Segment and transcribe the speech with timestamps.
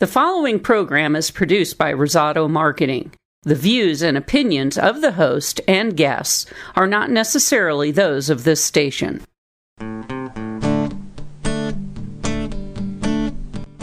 [0.00, 3.12] The following program is produced by Rosato Marketing.
[3.42, 8.64] The views and opinions of the host and guests are not necessarily those of this
[8.64, 9.22] station.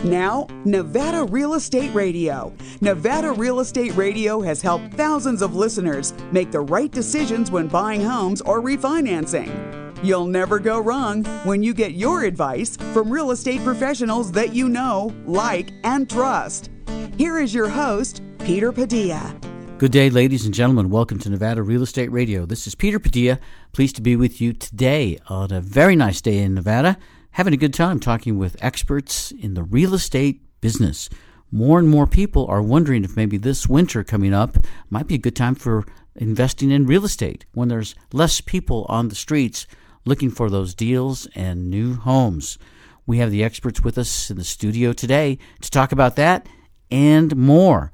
[0.04, 2.52] Now, Nevada Real Estate Radio.
[2.82, 8.02] Nevada Real Estate Radio has helped thousands of listeners make the right decisions when buying
[8.02, 9.77] homes or refinancing.
[10.04, 14.70] You'll never go wrong when you get your advice from real estate professionals that you
[14.70, 16.70] know, like, and trust.
[17.18, 19.36] Here is your host, Peter Padilla.
[19.80, 20.92] Good day, ladies and gentlemen.
[20.92, 22.46] Welcome to Nevada Real Estate Radio.
[22.46, 23.40] This is Peter Padilla.
[23.74, 27.00] Pleased to be with you today on a very nice day in Nevada.
[27.32, 31.10] Having a good time talking with experts in the real estate business.
[31.52, 34.58] More and more people are wondering if maybe this winter coming up
[34.92, 35.86] might be a good time for
[36.16, 39.66] investing in real estate when there's less people on the streets
[40.08, 42.58] looking for those deals and new homes.
[43.06, 46.48] We have the experts with us in the studio today to talk about that
[46.90, 47.92] and more.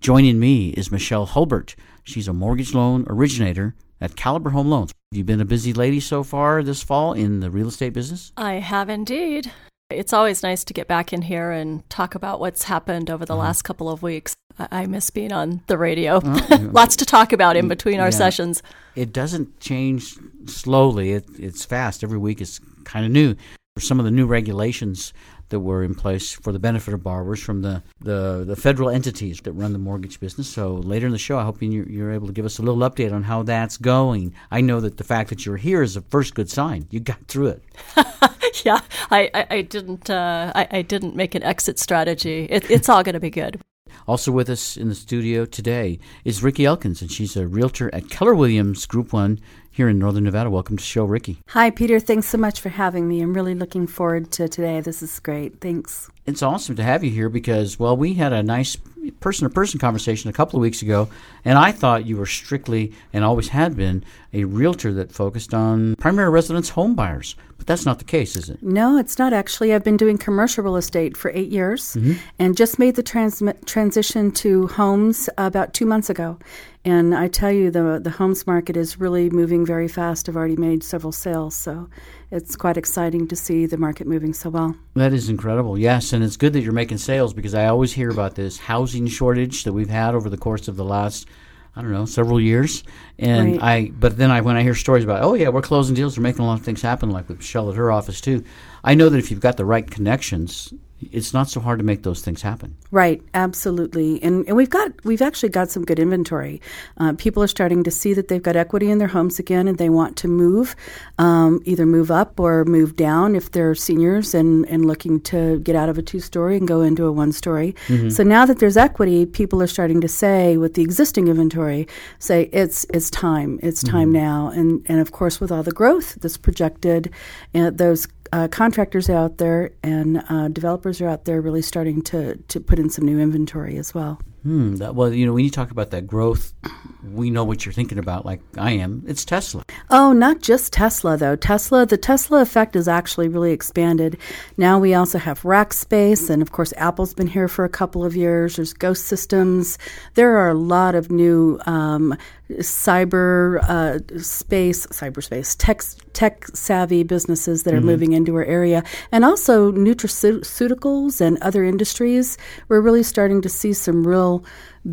[0.00, 1.74] Joining me is Michelle Hulbert.
[2.04, 4.90] She's a mortgage loan originator at Caliber Home Loans.
[4.90, 8.32] Have You've been a busy lady so far this fall in the real estate business?
[8.36, 9.50] I have indeed.
[9.90, 13.34] It's always nice to get back in here and talk about what's happened over the
[13.34, 13.42] uh-huh.
[13.42, 14.34] last couple of weeks.
[14.58, 16.20] I miss being on the radio.
[16.22, 18.10] Oh, Lots to talk about in between our yeah.
[18.10, 18.62] sessions.
[18.94, 22.02] It doesn't change slowly, it, it's fast.
[22.02, 23.36] Every week is kind of new.
[23.74, 25.12] For some of the new regulations
[25.48, 29.40] that were in place for the benefit of borrowers from the, the, the federal entities
[29.42, 30.48] that run the mortgage business.
[30.48, 32.80] So later in the show, I hope you're, you're able to give us a little
[32.88, 34.34] update on how that's going.
[34.50, 36.88] I know that the fact that you're here is a first good sign.
[36.90, 37.62] You got through it.
[38.64, 42.46] yeah, I, I, I didn't uh, I, I, didn't make an exit strategy.
[42.50, 43.60] It, it's all going to be good.
[44.06, 48.10] Also with us in the studio today is Ricky Elkins, and she's a realtor at
[48.10, 49.40] Keller Williams Group One
[49.76, 50.48] here in Northern Nevada.
[50.48, 51.36] Welcome to the show, Ricky.
[51.48, 52.00] Hi, Peter.
[52.00, 53.20] Thanks so much for having me.
[53.20, 54.80] I'm really looking forward to today.
[54.80, 55.60] This is great.
[55.60, 56.08] Thanks.
[56.24, 58.78] It's awesome to have you here because, well, we had a nice
[59.20, 61.08] person to person conversation a couple of weeks ago,
[61.44, 64.02] and I thought you were strictly and always had been
[64.32, 67.36] a realtor that focused on primary residence home buyers.
[67.58, 68.62] But that's not the case, is it?
[68.62, 69.72] No, it's not actually.
[69.72, 72.14] I've been doing commercial real estate for eight years mm-hmm.
[72.38, 76.38] and just made the trans- transition to homes about two months ago.
[76.86, 80.28] And I tell you, the the homes market is really moving very fast.
[80.28, 81.88] I've already made several sales, so
[82.30, 84.76] it's quite exciting to see the market moving so well.
[84.94, 85.76] That is incredible.
[85.76, 89.08] Yes, and it's good that you're making sales because I always hear about this housing
[89.08, 91.26] shortage that we've had over the course of the last
[91.74, 92.84] I don't know, several years.
[93.18, 93.62] And right.
[93.62, 96.22] I, but then I, when I hear stories about, oh yeah, we're closing deals, we're
[96.22, 98.44] making a lot of things happen, like with Michelle at her office too.
[98.82, 100.72] I know that if you've got the right connections,
[101.12, 102.76] it's not so hard to make those things happen.
[102.90, 106.60] Right, absolutely, and and we've got we've actually got some good inventory.
[106.96, 109.76] Uh, people are starting to see that they've got equity in their homes again, and
[109.76, 110.74] they want to move,
[111.18, 115.76] um, either move up or move down if they're seniors and and looking to get
[115.76, 117.74] out of a two story and go into a one story.
[117.88, 118.08] Mm-hmm.
[118.08, 121.86] So now that there's equity, people are starting to say with the existing inventory,
[122.18, 124.24] say it's it's time, it's time mm-hmm.
[124.24, 127.12] now, and and of course with all the growth that's projected,
[127.54, 132.36] uh, those uh, contractors out there and uh, developers are out there really starting to,
[132.48, 134.20] to put in some new inventory as well.
[134.46, 134.76] Hmm.
[134.76, 136.54] That, well, you know, when you talk about that growth,
[137.02, 139.02] we know what you're thinking about, like I am.
[139.04, 139.64] It's Tesla.
[139.90, 141.34] Oh, not just Tesla, though.
[141.34, 144.16] Tesla, the Tesla effect is actually really expanded.
[144.56, 148.14] Now we also have Rackspace, and of course, Apple's been here for a couple of
[148.14, 148.54] years.
[148.54, 149.78] There's Ghost Systems.
[150.14, 152.16] There are a lot of new um,
[152.50, 155.82] cyber uh, space, cyberspace, tech,
[156.12, 157.86] tech savvy businesses that are mm-hmm.
[157.86, 162.38] moving into our area, and also nutraceuticals and other industries.
[162.68, 164.35] We're really starting to see some real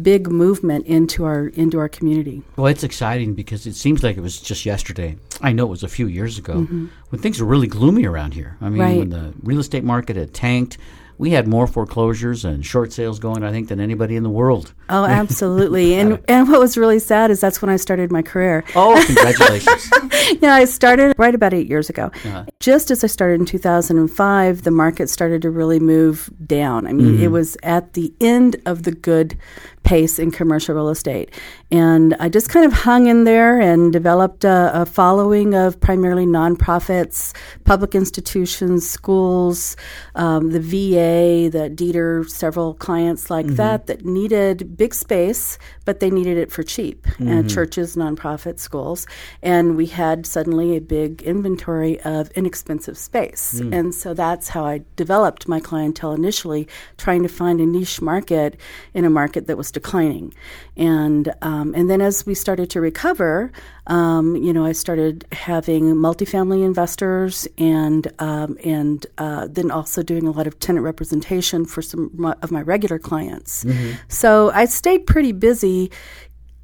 [0.01, 2.41] big movement into our into our community.
[2.55, 5.17] Well, it's exciting because it seems like it was just yesterday.
[5.41, 6.87] I know it was a few years ago mm-hmm.
[7.09, 8.57] when things were really gloomy around here.
[8.61, 8.97] I mean, right.
[8.97, 10.77] when the real estate market had tanked
[11.17, 14.73] we had more foreclosures and short sales going, I think, than anybody in the world.
[14.89, 15.95] Oh, absolutely.
[15.95, 18.63] and and what was really sad is that's when I started my career.
[18.75, 19.89] Oh, congratulations.
[20.41, 22.11] yeah, I started right about eight years ago.
[22.25, 22.45] Uh-huh.
[22.59, 26.87] Just as I started in 2005, the market started to really move down.
[26.87, 27.23] I mean, mm-hmm.
[27.23, 29.37] it was at the end of the good
[29.83, 31.29] pace in commercial real estate.
[31.71, 36.25] And I just kind of hung in there and developed a, a following of primarily
[36.25, 37.35] nonprofits,
[37.65, 39.75] public institutions, schools,
[40.15, 43.55] um, the VA, the Dieter, several clients like mm-hmm.
[43.55, 47.03] that that needed big space, but they needed it for cheap.
[47.03, 47.47] Mm-hmm.
[47.47, 49.05] churches, nonprofit schools.
[49.41, 53.59] And we had suddenly a big inventory of inexpensive space.
[53.59, 53.73] Mm.
[53.73, 58.59] And so that's how I developed my clientele initially, trying to find a niche market
[58.93, 60.33] in a market that was declining,
[60.77, 63.51] and um, and then as we started to recover,
[63.87, 70.25] um, you know, I started having multifamily investors and um, and uh, then also doing
[70.25, 73.65] a lot of tenant representation for some of my regular clients.
[73.65, 73.93] Mm-hmm.
[74.07, 75.91] So I stayed pretty busy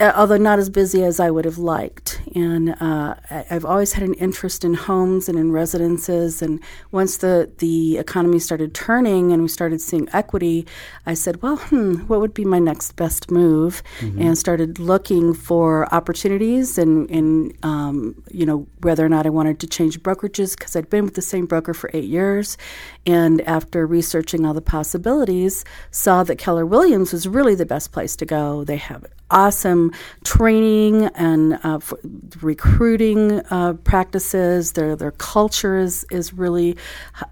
[0.01, 2.21] although not as busy as I would have liked.
[2.33, 6.41] And uh, I've always had an interest in homes and in residences.
[6.41, 6.61] And
[6.91, 10.65] once the, the economy started turning and we started seeing equity,
[11.05, 13.83] I said, well, hmm, what would be my next best move?
[13.99, 14.21] Mm-hmm.
[14.21, 19.59] And started looking for opportunities and, and um, you know, whether or not I wanted
[19.59, 22.57] to change brokerages because I'd been with the same broker for eight years.
[23.05, 28.15] And after researching all the possibilities, saw that Keller Williams was really the best place
[28.15, 28.63] to go.
[28.63, 29.91] They have awesome
[30.23, 31.79] training and uh,
[32.41, 34.73] recruiting uh, practices.
[34.73, 36.77] Their their culture is is really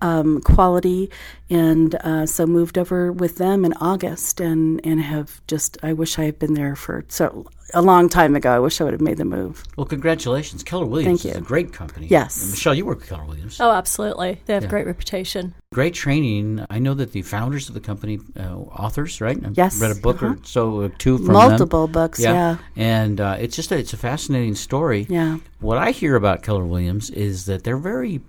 [0.02, 1.10] um, quality,
[1.50, 6.20] and uh, so moved over with them in August, and and have just I wish
[6.20, 8.52] I had been there for so a long time ago.
[8.52, 9.64] I wish I would have made the move.
[9.76, 11.24] Well, congratulations, Keller Williams.
[11.24, 11.40] Thank you.
[11.40, 12.08] a great company.
[12.08, 13.60] Yes, and Michelle, you work with Keller Williams.
[13.60, 14.42] Oh, absolutely.
[14.46, 14.68] They have yeah.
[14.68, 15.54] a great reputation.
[15.74, 16.66] Great training.
[16.70, 19.38] I know that the founders of the company, uh, authors, right?
[19.44, 20.34] I've yes, read a book uh-huh.
[20.34, 21.94] or so, uh, two from multiple them.
[21.94, 22.20] books.
[22.20, 22.58] Yeah, yeah.
[22.76, 25.06] and uh, it's just a, it's a fascinating story.
[25.10, 25.38] Yeah.
[25.60, 28.22] What I hear about Keller Williams is that they're very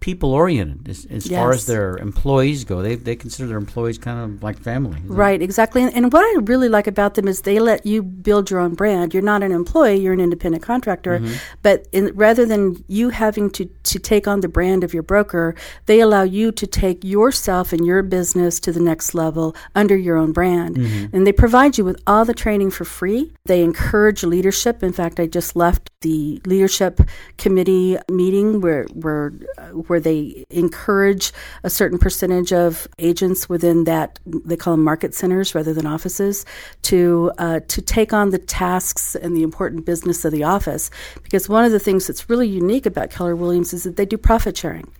[0.00, 1.38] people oriented as, as yes.
[1.38, 2.82] far as their employees go.
[2.82, 5.00] They they consider their employees kind of like family.
[5.04, 5.82] Right, exactly.
[5.82, 8.74] And, and, what I really like about them is they let you build your own
[8.74, 9.14] brand.
[9.14, 11.20] You're not an employee; you're an independent contractor.
[11.20, 11.34] Mm-hmm.
[11.62, 15.54] But in, rather than you having to to take on the brand of your broker,
[15.86, 20.16] they allow you to take yourself and your business to the next level under your
[20.16, 20.76] own brand.
[20.76, 21.14] Mm-hmm.
[21.14, 23.32] And they provide you with all the training for free.
[23.44, 24.82] They encourage leadership.
[24.82, 27.00] In fact, I just left the leadership
[27.36, 29.32] committee meeting where where
[29.90, 31.32] where they encourage
[31.64, 36.46] a certain percentage of agents within that they call them market centers rather than offices
[36.82, 40.90] to uh, to take on the tasks and the important business of the office.
[41.22, 44.16] Because one of the things that's really unique about Keller Williams is that they do
[44.16, 44.90] profit sharing.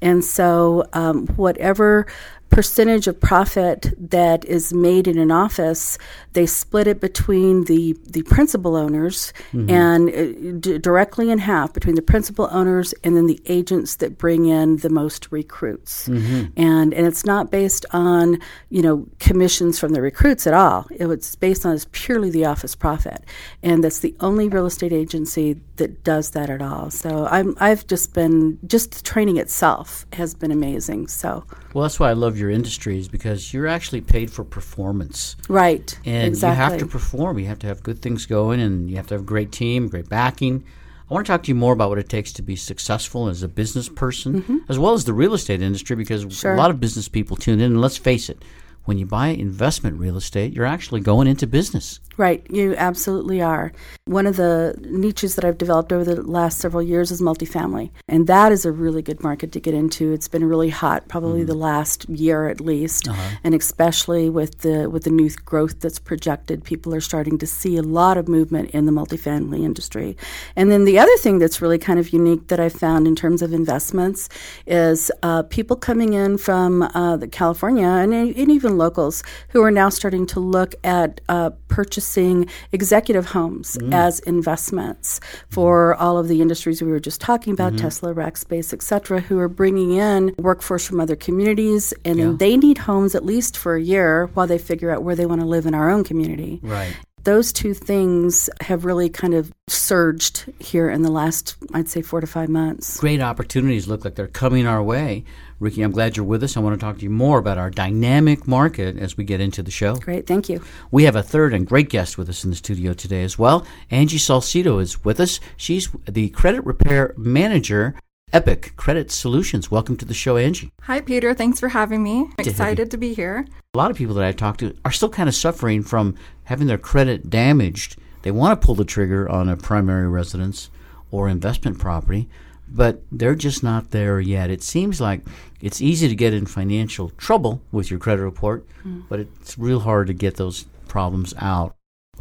[0.00, 2.06] And so um, whatever
[2.50, 5.98] percentage of profit that is made in an office,
[6.32, 9.70] they split it between the, the principal owners mm-hmm.
[9.70, 14.16] and uh, d- directly in half between the principal owners and then the agents that
[14.16, 16.08] bring in the most recruits.
[16.08, 16.46] Mm-hmm.
[16.56, 18.38] And and it's not based on
[18.70, 20.86] you know commissions from the recruits at all.
[20.90, 23.24] It's based on it's purely the office profit,
[23.62, 26.90] and that's the only real estate agency that does that at all.
[26.90, 31.08] So I'm I've just been just the training itself has been amazing.
[31.08, 31.44] So
[31.74, 35.36] well, that's why I love your industries because you're actually paid for performance.
[35.48, 35.98] Right.
[36.04, 36.56] And exactly.
[36.56, 37.38] you have to perform.
[37.38, 39.88] You have to have good things going, and you have to have a great team,
[39.88, 40.64] great backing.
[41.08, 43.44] I want to talk to you more about what it takes to be successful as
[43.44, 44.56] a business person, mm-hmm.
[44.68, 46.54] as well as the real estate industry, because sure.
[46.54, 47.72] a lot of business people tune in.
[47.72, 48.44] And let's face it,
[48.86, 52.00] when you buy investment real estate, you're actually going into business.
[52.16, 53.72] Right, you absolutely are.
[54.06, 58.26] One of the niches that I've developed over the last several years is multifamily, and
[58.26, 60.14] that is a really good market to get into.
[60.14, 61.46] It's been really hot, probably mm.
[61.46, 63.36] the last year at least, uh-huh.
[63.44, 67.76] and especially with the with the new growth that's projected, people are starting to see
[67.76, 70.16] a lot of movement in the multifamily industry.
[70.54, 73.42] And then the other thing that's really kind of unique that I've found in terms
[73.42, 74.30] of investments
[74.66, 79.88] is uh, people coming in from uh, California and, and, even locals who are now
[79.88, 83.92] starting to look at uh, purchasing executive homes mm.
[83.92, 85.20] as investments
[85.50, 87.82] for all of the industries we were just talking about mm-hmm.
[87.84, 92.32] Tesla, Rackspace, etc., who are bringing in workforce from other communities, and yeah.
[92.36, 95.40] they need homes at least for a year while they figure out where they want
[95.40, 96.60] to live in our own community.
[96.62, 96.94] Right
[97.26, 102.20] those two things have really kind of surged here in the last, I'd say, four
[102.20, 103.00] to five months.
[103.00, 105.24] Great opportunities look like they're coming our way.
[105.58, 106.56] Ricky, I'm glad you're with us.
[106.56, 109.62] I want to talk to you more about our dynamic market as we get into
[109.62, 109.94] the show.
[109.94, 110.62] Great, thank you.
[110.90, 113.66] We have a third and great guest with us in the studio today as well.
[113.90, 115.40] Angie Salcido is with us.
[115.56, 117.94] She's the credit repair manager
[118.34, 119.70] Epic Credit Solutions.
[119.70, 120.72] Welcome to the show, Angie.
[120.82, 121.32] Hi, Peter.
[121.32, 122.28] Thanks for having me.
[122.38, 123.46] I'm excited to be here.
[123.72, 126.66] A lot of people that I talk to are still kind of suffering from having
[126.66, 127.96] their credit damaged.
[128.22, 130.70] They want to pull the trigger on a primary residence
[131.10, 132.28] or investment property,
[132.68, 134.50] but they're just not there yet.
[134.50, 135.22] It seems like
[135.60, 139.04] it's easy to get in financial trouble with your credit report, mm.
[139.08, 141.74] but it's real hard to get those problems out.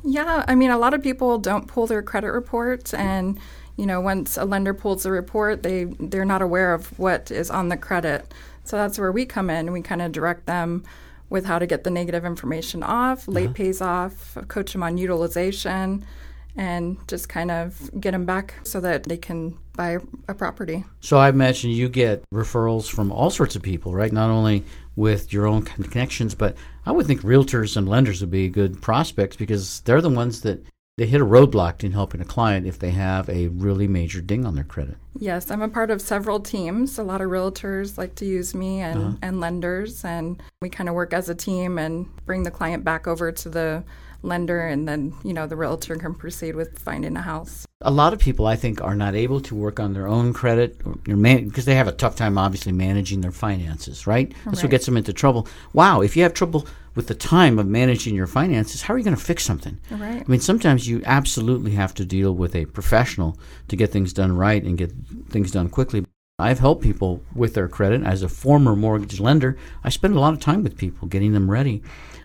[0.04, 3.40] Yeah, I mean, a lot of people don't pull their credit reports, and
[3.76, 7.50] you know, once a lender pulls the report, they they're not aware of what is
[7.50, 8.34] on the credit.
[8.64, 9.72] So that's where we come in.
[9.72, 10.84] We kind of direct them
[11.30, 13.54] with how to get the negative information off, late uh-huh.
[13.54, 16.06] pays off, coach them on utilization,
[16.56, 20.84] and just kind of get them back so that they can buy a property.
[21.00, 24.12] So I imagine you get referrals from all sorts of people, right?
[24.12, 24.64] Not only
[24.96, 26.56] with your own connections, but
[26.86, 30.66] I would think realtors and lenders would be good prospects because they're the ones that
[30.98, 34.46] they hit a roadblock in helping a client if they have a really major ding
[34.46, 34.96] on their credit.
[35.20, 36.98] Yes, I'm a part of several teams.
[36.98, 39.18] A lot of realtors like to use me and, uh-huh.
[39.22, 43.08] and lenders, and we kind of work as a team and bring the client back
[43.08, 43.84] over to the
[44.26, 47.66] lender, and then, you know, the realtor can proceed with finding a house.
[47.82, 50.82] A lot of people, I think, are not able to work on their own credit
[51.04, 54.34] because they have a tough time, obviously, managing their finances, right?
[54.46, 54.64] That's right.
[54.64, 55.48] what gets them into trouble.
[55.74, 59.04] Wow, if you have trouble with the time of managing your finances, how are you
[59.04, 59.78] going to fix something?
[59.92, 60.22] Right.
[60.22, 64.36] I mean, sometimes you absolutely have to deal with a professional to get things done
[64.36, 64.94] right and get
[65.30, 66.06] things done quickly.
[66.40, 69.58] I've helped people with their credit as a former mortgage lender.
[69.84, 71.82] I spend a lot of time with people getting them ready.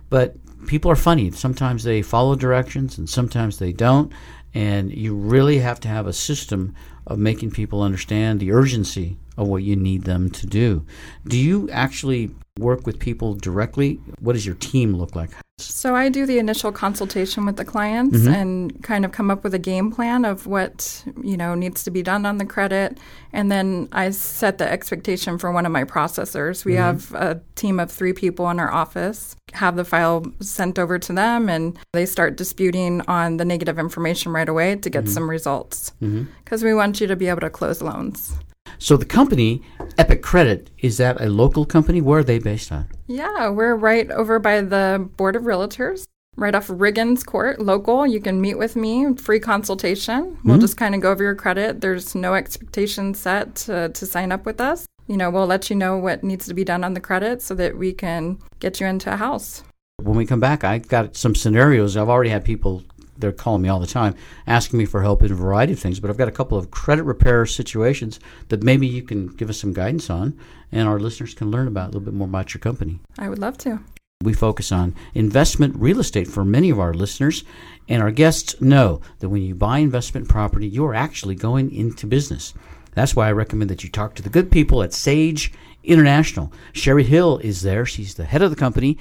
[0.09, 0.37] But
[0.67, 1.31] people are funny.
[1.31, 4.12] Sometimes they follow directions and sometimes they don't.
[4.52, 6.75] And you really have to have a system
[7.07, 10.85] of making people understand the urgency of what you need them to do.
[11.26, 14.00] Do you actually work with people directly?
[14.19, 15.31] What does your team look like?
[15.62, 18.35] So I do the initial consultation with the clients mm-hmm.
[18.35, 21.90] and kind of come up with a game plan of what, you know, needs to
[21.90, 22.99] be done on the credit
[23.33, 26.64] and then I set the expectation for one of my processors.
[26.64, 26.83] We mm-hmm.
[26.83, 29.37] have a team of 3 people in our office.
[29.52, 34.33] Have the file sent over to them and they start disputing on the negative information
[34.33, 35.12] right away to get mm-hmm.
[35.12, 35.93] some results.
[36.02, 36.25] Mm-hmm.
[36.45, 38.35] Cuz we want you to be able to close loans.
[38.83, 39.63] So the company,
[39.99, 42.01] Epic Credit, is that a local company?
[42.01, 42.89] Where are they based on?
[43.07, 46.07] Yeah, we're right over by the Board of Realtors,
[46.37, 48.07] right off Riggins Court, local.
[48.07, 50.39] You can meet with me, free consultation.
[50.45, 50.61] We'll mm-hmm.
[50.63, 51.83] just kind of go over your credit.
[51.83, 54.87] There's no expectation set to, to sign up with us.
[55.09, 57.55] You know, we'll let you know what needs to be done on the credit so
[57.57, 59.63] that we can get you into a house.
[60.03, 61.99] When we come back, I've got some scenarios.
[61.99, 62.83] I've already had people
[63.21, 64.15] they're calling me all the time,
[64.47, 66.00] asking me for help in a variety of things.
[66.00, 69.59] But I've got a couple of credit repair situations that maybe you can give us
[69.59, 70.39] some guidance on,
[70.73, 73.00] and our listeners can learn about a little bit more about your company.
[73.19, 73.81] I would love to.
[74.23, 77.43] We focus on investment real estate for many of our listeners,
[77.89, 82.53] and our guests know that when you buy investment property, you're actually going into business.
[82.93, 86.53] That's why I recommend that you talk to the good people at Sage International.
[86.73, 87.87] Sherry Hill is there.
[87.87, 88.99] She's the head of the company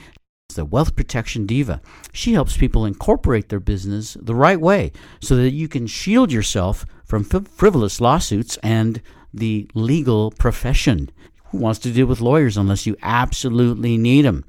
[0.56, 1.82] the Wealth Protection Diva.
[2.12, 4.92] She helps people incorporate their business the right way
[5.22, 9.02] so that you can shield yourself from frivolous lawsuits and
[9.34, 11.10] the legal profession.
[11.46, 14.44] Who wants to deal with lawyers unless you absolutely need them?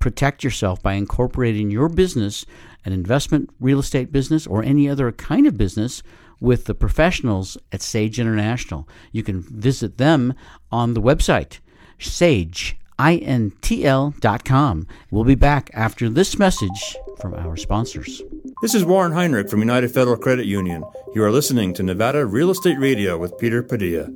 [0.00, 2.44] Protect yourself by incorporating your business,
[2.84, 6.02] an investment real estate business, or any other kind of business
[6.40, 8.88] with the professionals at Sage International.
[9.12, 10.34] You can visit them
[10.70, 11.60] on the website,
[11.98, 14.86] Sage intl.com.
[15.10, 18.22] We'll be back after this message from our sponsors.
[18.62, 20.84] This is Warren Heinrich from United Federal Credit Union.
[21.14, 24.08] You are listening to Nevada Real Estate Radio with Peter Padilla.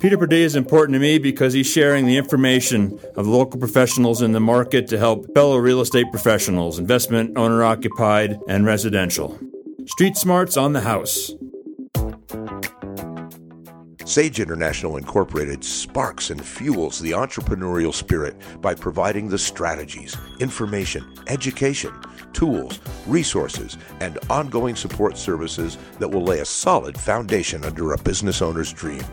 [0.00, 4.30] Peter Padilla is important to me because he's sharing the information of local professionals in
[4.30, 9.36] the market to help fellow real estate professionals, investment, owner occupied, and residential.
[9.86, 11.32] Street Smarts on the House.
[14.08, 21.92] Sage International Incorporated sparks and fuels the entrepreneurial spirit by providing the strategies, information, education,
[22.32, 28.40] tools, resources, and ongoing support services that will lay a solid foundation under a business
[28.40, 29.04] owner's dream.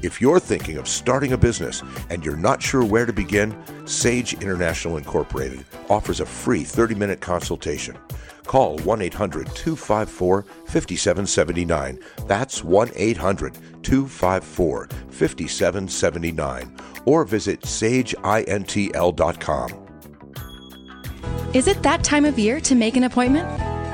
[0.00, 3.54] If you're thinking of starting a business and you're not sure where to begin,
[3.86, 7.98] Sage International Incorporated offers a free 30 minute consultation.
[8.46, 11.98] Call 1 800 254 5779.
[12.26, 16.76] That's 1 800 254 5779.
[17.04, 19.82] Or visit sageintl.com.
[21.54, 23.46] Is it that time of year to make an appointment?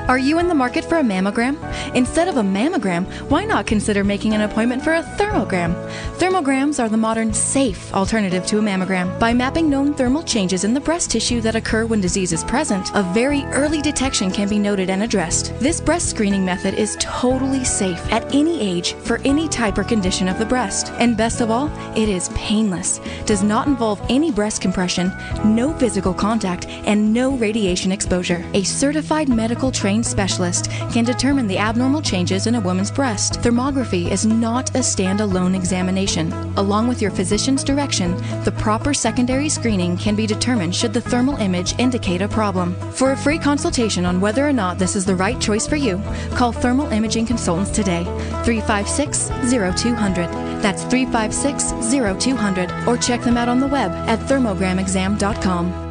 [0.09, 1.55] Are you in the market for a mammogram?
[1.93, 5.75] Instead of a mammogram, why not consider making an appointment for a thermogram?
[6.17, 9.19] Thermograms are the modern, safe alternative to a mammogram.
[9.19, 12.89] By mapping known thermal changes in the breast tissue that occur when disease is present,
[12.95, 15.53] a very early detection can be noted and addressed.
[15.59, 20.27] This breast screening method is totally safe at any age for any type or condition
[20.27, 20.91] of the breast.
[20.93, 25.11] And best of all, it is painless, does not involve any breast compression,
[25.45, 28.43] no physical contact, and no radiation exposure.
[28.55, 33.41] A certified medical trained trained specialist can determine the abnormal changes in a woman's breast.
[33.41, 36.31] Thermography is not a standalone examination.
[36.57, 41.35] Along with your physician's direction, the proper secondary screening can be determined should the thermal
[41.37, 42.75] image indicate a problem.
[42.91, 46.01] For a free consultation on whether or not this is the right choice for you,
[46.35, 48.03] call Thermal Imaging Consultants today,
[48.45, 50.29] 356 0200.
[50.61, 55.88] That's 356 0200, or check them out on the web at thermogramexam.com.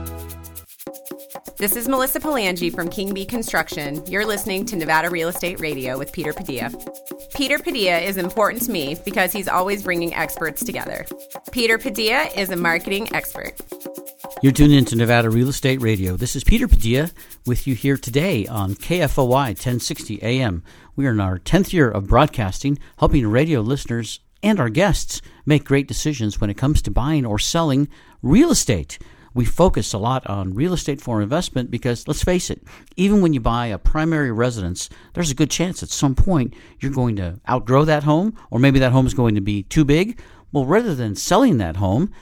[1.59, 4.00] This is Melissa Palangi from King Bee Construction.
[4.07, 6.71] You're listening to Nevada Real Estate Radio with Peter Padilla.
[7.35, 11.05] Peter Padilla is important to me because he's always bringing experts together.
[11.50, 13.55] Peter Padilla is a marketing expert.
[14.41, 16.15] You're tuned into Nevada Real Estate Radio.
[16.17, 17.11] This is Peter Padilla
[17.45, 20.62] with you here today on KFOY 1060 AM.
[20.95, 25.65] We are in our 10th year of broadcasting, helping radio listeners and our guests make
[25.65, 27.88] great decisions when it comes to buying or selling
[28.23, 29.00] real estate
[29.35, 32.62] we focus a lot on real estate for investment because let's face it,
[32.97, 36.92] even when you buy a primary residence, there's a good chance at some point you're
[36.92, 40.20] going to outgrow that home, or maybe that home is going to be too big.
[40.52, 42.12] Well, rather than selling that home,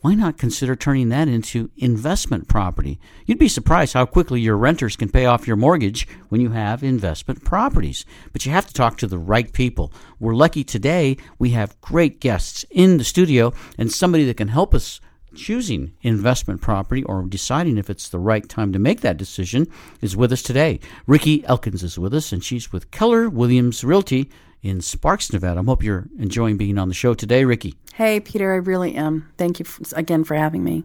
[0.00, 3.00] why not consider turning that into investment property?
[3.24, 6.84] You'd be surprised how quickly your renters can pay off your mortgage when you have
[6.84, 8.04] investment properties.
[8.32, 9.92] But you have to talk to the right people.
[10.20, 14.74] We're lucky today we have great guests in the studio and somebody that can help
[14.74, 15.00] us
[15.36, 19.66] choosing investment property or deciding if it's the right time to make that decision
[20.00, 20.80] is with us today.
[21.06, 24.30] Ricky Elkins is with us, and she's with Keller Williams Realty
[24.62, 25.60] in Sparks, Nevada.
[25.60, 27.74] I hope you're enjoying being on the show today, Ricky.
[27.94, 29.30] Hey, Peter, I really am.
[29.38, 30.84] Thank you again for having me.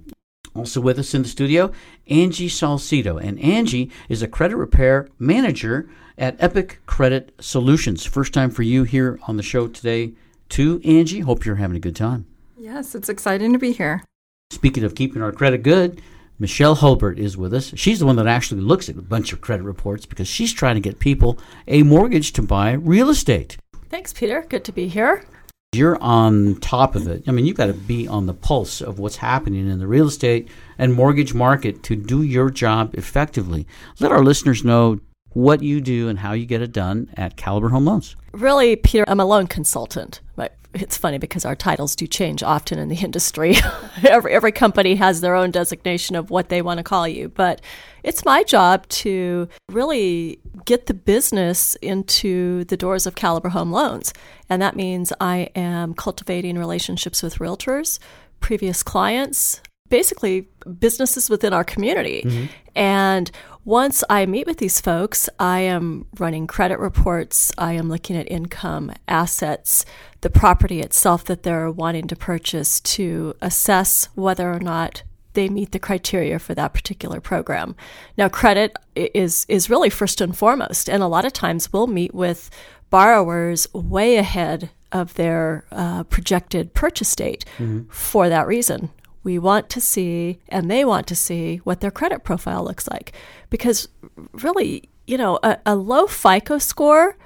[0.53, 1.72] Also with us in the studio,
[2.08, 3.22] Angie Salcido.
[3.22, 8.05] And Angie is a credit repair manager at Epic Credit Solutions.
[8.05, 10.13] First time for you here on the show today,
[10.50, 11.22] too, Angie.
[11.22, 12.25] Hope you're having a good time.
[12.58, 14.03] Yes, it's exciting to be here.
[14.51, 16.01] Speaking of keeping our credit good,
[16.38, 17.72] Michelle Hulbert is with us.
[17.77, 20.75] She's the one that actually looks at a bunch of credit reports because she's trying
[20.75, 21.39] to get people
[21.70, 23.55] a mortgage to buy real estate.
[23.89, 24.46] Thanks, Peter.
[24.50, 25.24] Good to be here.
[25.72, 27.24] You're on top of it.
[27.29, 30.08] I mean, you've got to be on the pulse of what's happening in the real
[30.08, 33.65] estate and mortgage market to do your job effectively.
[34.01, 37.70] Let our listeners know what you do and how you get it done at Caliber
[37.70, 38.17] Home Loans.
[38.34, 40.20] Really, Peter, I'm a loan consultant.
[40.36, 43.55] But it's funny because our titles do change often in the industry.
[44.03, 47.29] every, every company has their own designation of what they want to call you.
[47.29, 47.61] But
[48.03, 54.13] it's my job to really get the business into the doors of Caliber Home Loans.
[54.49, 57.99] And that means I am cultivating relationships with realtors,
[58.39, 59.61] previous clients,
[59.91, 60.48] basically
[60.79, 62.24] businesses within our community.
[62.25, 62.45] Mm-hmm.
[62.75, 63.29] And
[63.65, 68.31] once I meet with these folks, I am running credit reports, I am looking at
[68.31, 69.86] income, assets,
[70.21, 75.71] the property itself that they're wanting to purchase to assess whether or not they meet
[75.71, 77.75] the criteria for that particular program.
[78.17, 82.13] Now, credit is is really first and foremost, and a lot of times we'll meet
[82.13, 82.49] with
[82.89, 87.89] borrowers way ahead of their uh, projected purchase date mm-hmm.
[87.89, 88.89] for that reason
[89.23, 93.13] we want to see and they want to see what their credit profile looks like.
[93.49, 93.88] Because
[94.34, 97.17] really, you know, a, a low FICO score,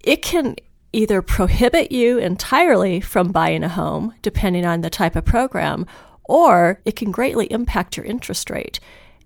[0.00, 0.56] it can
[0.92, 5.86] either prohibit you entirely from buying a home, depending on the type of program,
[6.24, 8.78] or it can greatly impact your interest rate.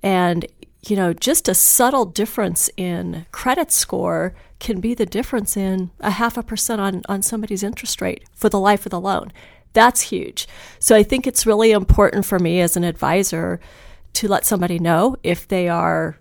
[0.02, 0.46] And,
[0.86, 6.10] you know, just a subtle difference in credit score can be the difference in a
[6.10, 9.32] half a percent on, on somebody's interest rate for the life of the loan.
[9.76, 10.48] That's huge.
[10.78, 13.60] So I think it's really important for me as an advisor
[14.14, 16.16] to let somebody know if they are,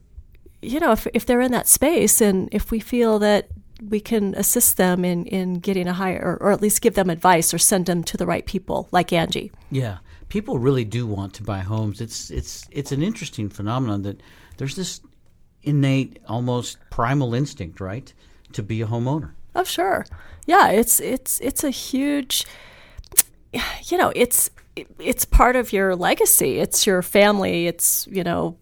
[0.62, 3.48] you know, if, if they're in that space and if we feel that
[3.82, 7.10] we can assist them in, in getting a higher, or, or at least give them
[7.10, 9.54] advice or send them to the right people, like Angie.
[9.72, 12.02] Yeah, people really do want to buy homes.
[12.02, 14.20] It's it's it's an interesting phenomenon that
[14.58, 15.00] there's this
[15.64, 18.14] innate, almost primal instinct, right,
[18.52, 19.32] to be a homeowner.
[19.56, 20.06] Oh, sure.
[20.46, 22.46] Yeah, it's it's it's a huge
[23.86, 24.50] you know, it's
[25.00, 26.60] it's part of your legacy.
[26.60, 27.68] It's your family.
[27.68, 28.58] It's you know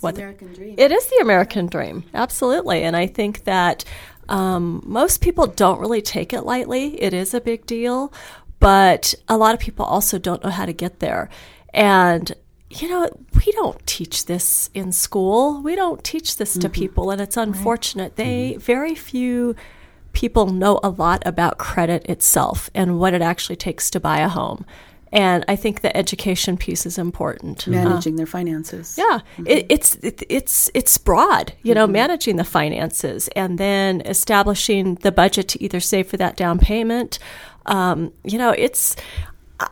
[0.00, 0.74] what the American dream.
[0.78, 2.82] It is the American dream, absolutely.
[2.82, 3.84] And I think that
[4.28, 7.00] um, most people don't really take it lightly.
[7.00, 8.12] It is a big deal,
[8.60, 11.30] but a lot of people also don't know how to get there.
[11.72, 12.34] And
[12.70, 15.62] you know, we don't teach this in school.
[15.62, 16.60] We don't teach this mm-hmm.
[16.60, 18.12] to people, and it's unfortunate.
[18.12, 18.16] Right.
[18.16, 18.60] They mm-hmm.
[18.60, 19.56] very few
[20.18, 24.28] people know a lot about credit itself and what it actually takes to buy a
[24.28, 24.66] home.
[25.12, 27.68] And I think the education piece is important.
[27.68, 28.96] Managing uh, their finances.
[28.98, 29.46] Yeah, mm-hmm.
[29.46, 31.52] it, it's it, it's it's broad.
[31.62, 31.92] You know, mm-hmm.
[31.92, 37.20] managing the finances and then establishing the budget to either save for that down payment.
[37.66, 38.96] Um, you know, it's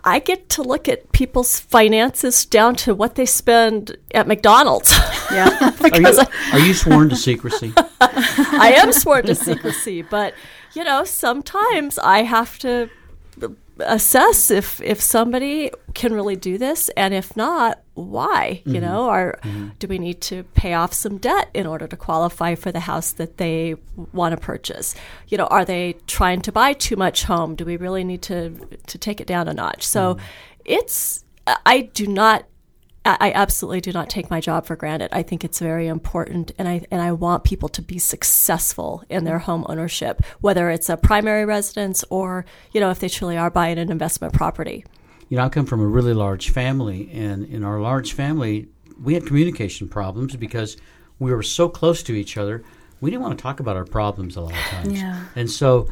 [0.05, 4.93] I get to look at people's finances down to what they spend at McDonald's.
[5.31, 5.73] Yeah.
[5.93, 6.21] are, you,
[6.53, 7.73] are you sworn to secrecy?
[8.01, 10.35] I am sworn to secrecy, but
[10.75, 12.91] you know, sometimes I have to
[13.81, 18.75] assess if if somebody can really do this and if not why mm-hmm.
[18.75, 19.69] you know or mm-hmm.
[19.79, 23.13] do we need to pay off some debt in order to qualify for the house
[23.13, 23.75] that they
[24.13, 24.95] want to purchase
[25.29, 28.51] you know are they trying to buy too much home do we really need to
[28.87, 30.25] to take it down a notch so mm-hmm.
[30.67, 31.25] it's
[31.65, 32.45] i do not
[33.07, 35.11] I, I absolutely do not take my job for granted.
[35.13, 39.23] I think it's very important, and I and I want people to be successful in
[39.23, 43.51] their home ownership, whether it's a primary residence or you know if they truly are
[43.51, 44.85] buying an investment property.
[45.29, 48.69] You know, I come from a really large family, and in our large family,
[49.03, 50.77] we had communication problems because
[51.19, 52.63] we were so close to each other.
[53.01, 55.01] We didn't want to talk about our problems a lot of times.
[55.01, 55.25] Yeah.
[55.35, 55.89] And so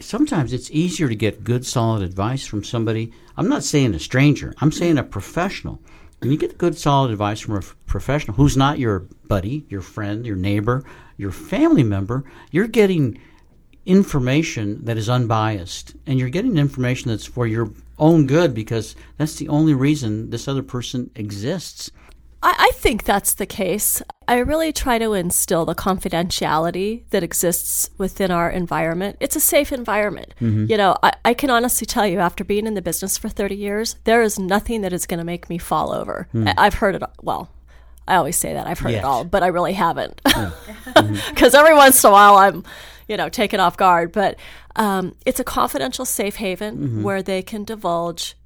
[0.00, 3.12] sometimes it's easier to get good, solid advice from somebody.
[3.36, 5.80] I'm not saying a stranger, I'm saying a professional.
[6.20, 9.82] When you get good, solid advice from a f- professional who's not your buddy, your
[9.82, 10.82] friend, your neighbor,
[11.16, 13.20] your family member, you're getting
[13.84, 15.94] information that is unbiased.
[16.06, 20.48] And you're getting information that's for your own good because that's the only reason this
[20.48, 21.90] other person exists.
[22.42, 24.02] I, I think that's the case.
[24.28, 29.16] I really try to instill the confidentiality that exists within our environment.
[29.20, 30.34] It's a safe environment.
[30.40, 30.66] Mm-hmm.
[30.70, 33.54] You know, I, I can honestly tell you, after being in the business for 30
[33.54, 36.28] years, there is nothing that is going to make me fall over.
[36.32, 36.48] Hmm.
[36.48, 37.50] I, I've heard it, well,
[38.06, 39.00] I always say that I've heard Yes.
[39.02, 40.20] it all, but I really haven't.
[40.94, 41.30] Mm-hmm.
[41.34, 42.62] Because every once in a while I'm,
[43.08, 44.12] you know, taken off guard.
[44.12, 44.36] But
[44.76, 48.36] um, it's a confidential safe haven where they can divulge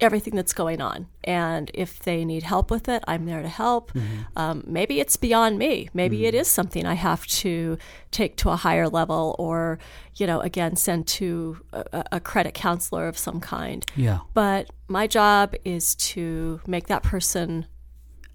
[0.00, 1.06] everything that's going on.
[1.24, 3.92] And if they need help with it, I'm there to help.
[4.34, 5.90] Um, maybe it's beyond me.
[5.92, 7.76] Maybe it is something I have to
[8.10, 9.78] take to a higher level or,
[10.14, 13.84] you know, again, send to a, a credit counselor of some kind.
[13.94, 14.20] Yeah.
[14.32, 17.66] But my job is to make that person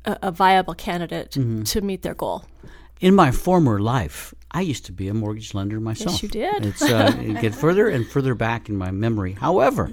[0.06, 1.32] a, a viable candidate
[1.66, 2.46] to meet their goal.
[3.02, 6.14] In my former life, I used to be a mortgage lender myself.
[6.14, 6.66] Yes, you did.
[6.66, 9.34] It's uh, get further and further back in my memory.
[9.34, 9.92] However,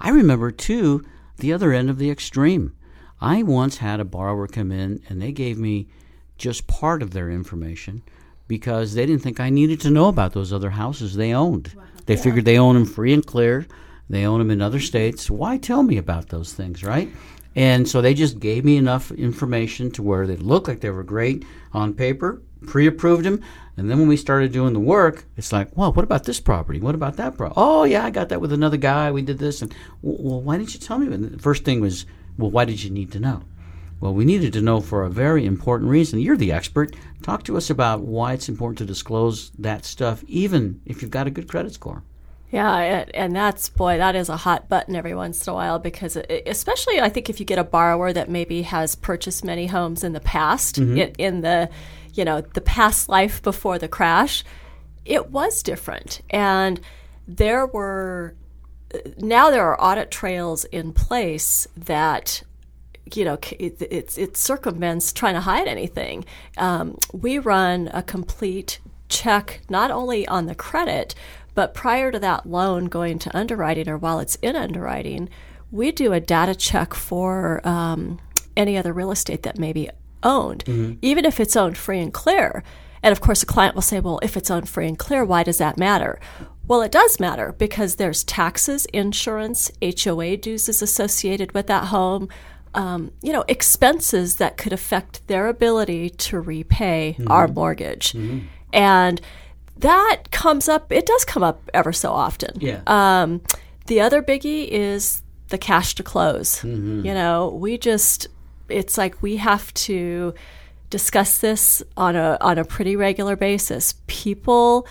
[0.00, 1.04] I remember too
[1.36, 2.74] the other end of the extreme.
[3.20, 5.86] I once had a borrower come in and they gave me
[6.36, 8.02] just part of their information
[8.48, 11.72] because they didn't think I needed to know about those other houses they owned.
[12.06, 13.68] They figured they own them free and clear.
[14.10, 15.30] They own them in other states.
[15.30, 17.08] Why tell me about those things, right?
[17.54, 21.04] And so they just gave me enough information to where they looked like they were
[21.04, 23.42] great on paper, pre approved them.
[23.76, 26.78] And then when we started doing the work, it's like, well, what about this property?
[26.78, 27.54] What about that property?
[27.56, 29.10] Oh, yeah, I got that with another guy.
[29.10, 29.62] We did this.
[29.62, 31.12] And, well, why didn't you tell me?
[31.12, 32.04] And the first thing was,
[32.36, 33.42] well, why did you need to know?
[34.00, 36.18] Well, we needed to know for a very important reason.
[36.18, 36.94] You're the expert.
[37.22, 41.28] Talk to us about why it's important to disclose that stuff, even if you've got
[41.28, 42.02] a good credit score.
[42.50, 46.16] Yeah, and- that's boy, that is a hot button every once in a while because,
[46.16, 50.04] it, especially, I think if you get a borrower that maybe has purchased many homes
[50.04, 50.98] in the past, mm-hmm.
[50.98, 51.70] in, in the,
[52.12, 54.44] you know, the past life before the crash,
[55.04, 56.80] it was different, and
[57.26, 58.34] there were
[59.18, 62.42] now there are audit trails in place that
[63.14, 66.24] you know it, it, it circumvents trying to hide anything.
[66.56, 71.14] Um, we run a complete check not only on the credit,
[71.54, 75.28] but prior to that loan going to underwriting or while it's in underwriting,
[75.70, 78.20] we do a data check for um,
[78.56, 79.88] any other real estate that may be
[80.22, 82.62] owned, even if it's owned free and clear.
[83.02, 85.42] And of course, the client will say, well, if it's owned free and clear, why
[85.42, 86.20] does that matter?
[86.68, 92.28] Well, it does matter because there's taxes, insurance, HOA dues is associated with that home.
[92.74, 98.14] Um, you know, expenses that could affect their ability to repay our mortgage.
[98.72, 99.20] And
[99.78, 102.58] that comes up, it does come up ever so often.
[102.60, 102.80] Yeah.
[102.86, 103.42] Um,
[103.88, 106.62] the other biggie is the cash to close.
[107.04, 108.28] You know, we just,
[108.68, 110.34] it's like we have to
[110.90, 113.94] discuss this on a on a pretty regular basis.
[114.06, 114.86] People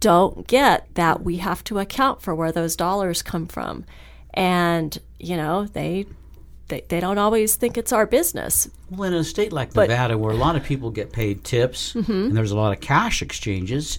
[0.00, 3.84] don't get that we have to account for where those dollars come from,
[4.34, 6.06] and you know they
[6.68, 8.68] they, they don't always think it's our business.
[8.90, 11.94] Well, in a state like But- Nevada, where a lot of people get paid tips
[11.94, 12.12] mm-hmm.
[12.12, 13.98] and there's a lot of cash exchanges,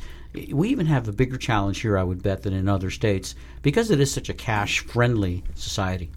[0.51, 3.89] we even have a bigger challenge here, I would bet, than in other states because
[3.91, 6.11] it is such a cash friendly society.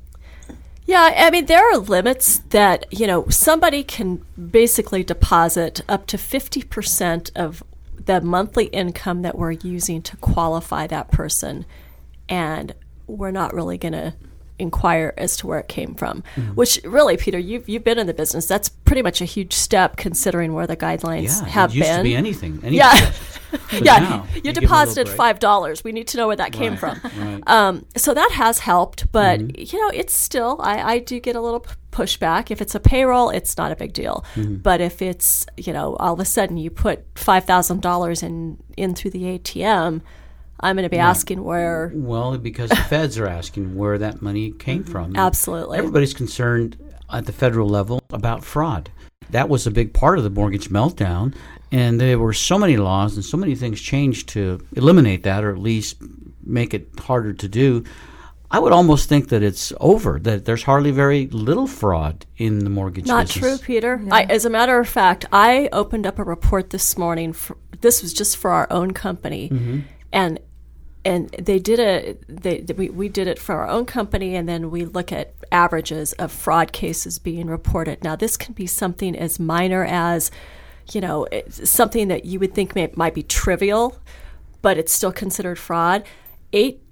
[0.91, 6.17] Yeah, I mean, there are limits that, you know, somebody can basically deposit up to
[6.17, 7.63] 50% of
[8.07, 11.65] the monthly income that we're using to qualify that person.
[12.29, 12.75] And
[13.07, 14.15] we're not really going to
[14.61, 16.23] inquire as to where it came from.
[16.55, 18.47] Which really, Peter, you've, you've been in the business.
[18.47, 21.97] That's pretty much a huge step considering where the guidelines Yeah, have been.
[21.99, 22.61] to be anything.
[22.63, 23.13] any Yeah.
[23.73, 25.83] yeah, now, you, give them a little deposited five dollars.
[25.83, 27.01] We need to know where that came Right, from.
[27.19, 27.43] right.
[27.49, 29.77] Um, so that has helped, but Mm-hmm.
[29.77, 32.53] you know, it's still I, I do get a little pushback.
[32.53, 34.25] If it's a payroll, it's not a big deal.
[34.37, 34.57] Mm-hmm.
[34.57, 38.59] But if it's you know all of a sudden you put five thousand dollars in
[38.77, 40.03] in through the ATM,
[40.61, 41.91] I'm going to be asking where.
[41.95, 45.17] Well, because the feds are asking where that money came from.
[45.17, 45.79] Absolutely.
[45.79, 46.77] Everybody's concerned
[47.13, 48.91] at the federal level about fraud.
[49.31, 51.35] That was a big part of the mortgage meltdown.
[51.73, 55.53] And there were so many laws and so many things changed to eliminate that or
[55.53, 55.97] at least
[56.43, 57.85] make it harder to do.
[58.51, 62.71] I would almost think that it's over, that there's hardly very little fraud in the
[62.71, 63.61] mortgage Not business.
[63.61, 64.03] true, Peter.
[64.11, 67.33] I, as a matter of fact, I opened up a report this morning.
[67.33, 69.81] For, this was just for our own company, Mm-hmm.
[70.13, 70.41] and
[71.05, 74.71] and they did a they we, we did it for our own company, and then
[74.71, 78.05] we look at averages of fraud cases being reported.
[78.05, 80.31] Now, this can be something as minor as
[80.93, 83.99] you know something that you would think may, might be trivial,
[84.63, 86.05] but it's still considered fraud.
[86.53, 86.83] Eight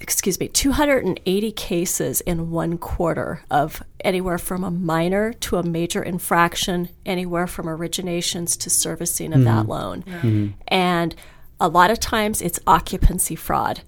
[0.00, 6.02] excuse me, 280 cases in one quarter of anywhere from a minor to a major
[6.02, 9.70] infraction, anywhere from originations to servicing of that mm-hmm.
[9.70, 10.02] loan.
[10.02, 10.46] Mm-hmm.
[10.68, 11.14] And
[11.60, 13.82] a lot of times it's occupancy fraud.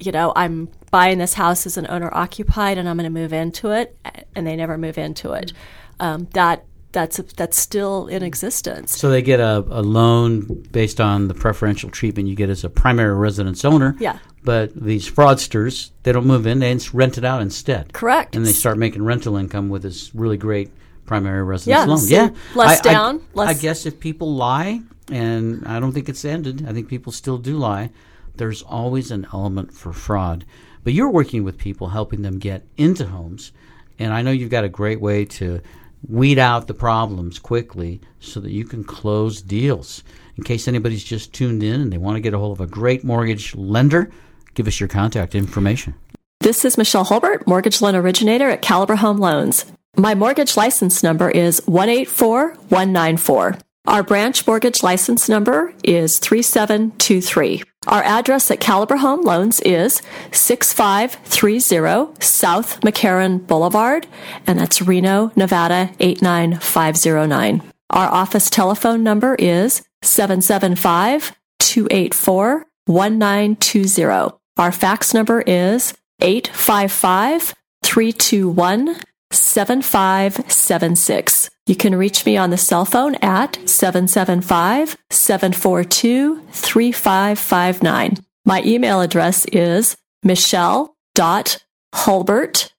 [0.00, 3.32] You know, I'm buying this house as an owner occupied and I'm going to move
[3.32, 3.96] into it,
[4.34, 5.52] and they never move into it.
[6.00, 8.96] Um, that that's that's still in existence.
[8.96, 12.70] So they get a, a loan based on the preferential treatment you get as a
[12.70, 13.96] primary residence owner.
[13.98, 14.18] Yeah.
[14.44, 17.92] But these fraudsters, they don't move in; they rent it out instead.
[17.92, 18.36] Correct.
[18.36, 20.70] And they start making rental income with this really great
[21.06, 21.98] primary residence Yeah, loan.
[21.98, 25.92] see, yeah, less I- I- down, I, less- guess if people lie, and I don't
[25.92, 26.64] think it's ended.
[26.68, 27.90] I think people still do lie.
[28.36, 30.44] There's always an element for fraud.
[30.82, 33.52] But you're working with people, helping them get into homes,
[33.98, 35.60] and I know you've got a great way to
[36.08, 40.02] weed out the problems quickly so that you can close deals.
[40.36, 42.66] In case anybody's just tuned in and they want to get a hold of a
[42.70, 44.10] great mortgage lender,
[44.54, 45.94] give us your contact information.
[46.40, 49.64] This is Michelle Hulbert, mortgage loan originator at Caliber Home Loans.
[49.96, 53.58] My mortgage license number is 184194.
[53.86, 57.62] Our branch mortgage license number is 3723.
[57.86, 60.02] Our address at Caliber Home Loans is
[60.32, 64.08] 6530 South McCarran Boulevard,
[64.46, 67.62] and that's Reno, Nevada 89509.
[67.90, 74.36] Our office telephone number is 775 284 1920.
[74.56, 77.54] Our fax number is 855
[77.84, 78.96] 321
[79.34, 81.50] 7576.
[81.66, 88.18] You can reach me on the cell phone at 775 742 3559.
[88.44, 92.74] My email address is michelle.hulbert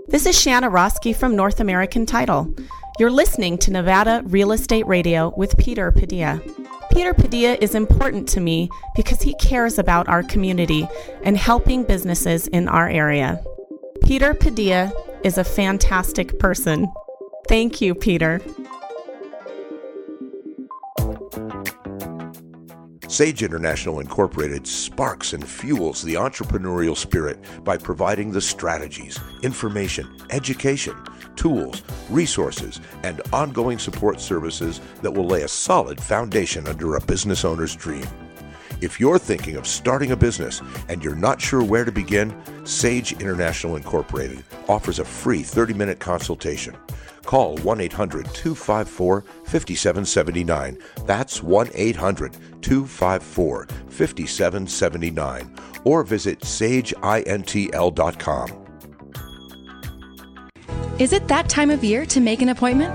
[0.07, 2.55] This is Shanna Roski from North American Title.
[2.99, 6.43] You're listening to Nevada Real Estate Radio with Peter Padilla.
[6.93, 10.87] Peter Padilla is important to me because he cares about our community
[11.23, 13.43] and helping businesses in our area.
[14.05, 14.93] Peter Padilla
[15.25, 16.87] is a fantastic person.
[17.49, 18.43] Thank you, Peter.
[23.09, 30.97] Sage International Incorporated sparks and fuels the entrepreneurial spirit by providing the strategies, information, education,
[31.37, 37.45] tools, resources, and ongoing support services that will lay a solid foundation under a business
[37.45, 38.07] owner's dream.
[38.81, 43.12] If you're thinking of starting a business and you're not sure where to begin, Sage
[43.12, 46.77] International Incorporated offers a free 30 minute consultation.
[47.25, 50.79] Call 1 800 254 5779.
[51.07, 55.57] That's 1 800 254 5779.
[55.85, 58.65] Or visit sageintl.com.
[61.01, 62.95] Is it that time of year to make an appointment?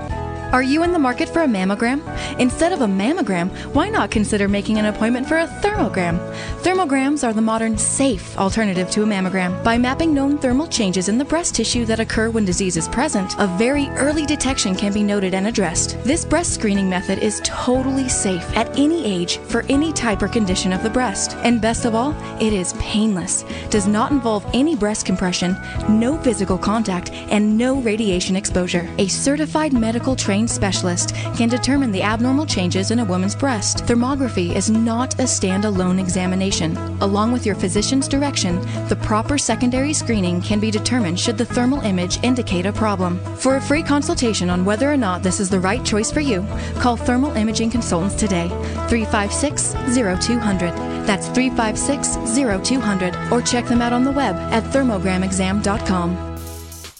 [0.52, 2.02] Are you in the market for a mammogram?
[2.40, 6.18] Instead of a mammogram, why not consider making an appointment for a thermogram?
[6.62, 9.62] Thermograms are the modern, safe alternative to a mammogram.
[9.62, 13.36] By mapping known thermal changes in the breast tissue that occur when disease is present,
[13.38, 16.02] a very early detection can be noted and addressed.
[16.02, 20.72] This breast screening method is totally safe at any age for any type or condition
[20.72, 21.36] of the breast.
[21.44, 25.56] And best of all, it is painless, does not involve any breast compression,
[25.88, 28.92] no physical contact, and no radiation exposure.
[28.98, 33.84] A certified medical trained specialist can determine the abnormal changes in a woman's breast.
[33.84, 36.76] Thermography is not a standalone examination.
[37.02, 41.82] Along with your physician's direction, the proper secondary screening can be determined should the thermal
[41.82, 43.18] image indicate a problem.
[43.36, 46.46] For a free consultation on whether or not this is the right choice for you,
[46.80, 48.48] call Thermal Imaging Consultants today,
[48.88, 50.72] 356 0200.
[51.06, 56.29] That's 356 0200, or check them out on the web at thermogramexam.com.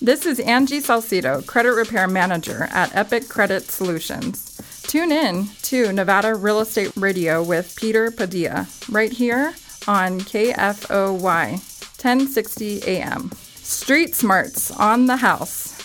[0.02, 4.58] This is Angie Salcido, Credit Repair Manager at Epic Credit Solutions.
[4.84, 9.52] Tune in to Nevada Real Estate Radio with Peter Padilla right here
[9.86, 13.30] on KFOY 1060 AM.
[13.56, 15.78] Street Smarts on the House.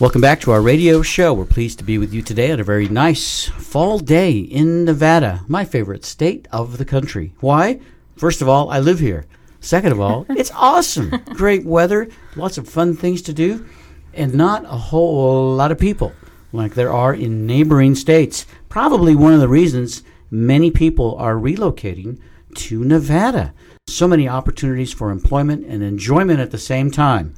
[0.00, 1.32] Welcome back to our radio show.
[1.32, 5.42] We're pleased to be with you today on a very nice fall day in Nevada,
[5.46, 7.32] my favorite state of the country.
[7.38, 7.78] Why?
[8.16, 9.24] First of all, I live here.
[9.64, 11.10] Second of all, it's awesome.
[11.32, 13.66] Great weather, lots of fun things to do,
[14.12, 16.12] and not a whole lot of people
[16.52, 18.44] like there are in neighboring states.
[18.68, 22.20] Probably one of the reasons many people are relocating
[22.56, 23.54] to Nevada.
[23.88, 27.34] So many opportunities for employment and enjoyment at the same time.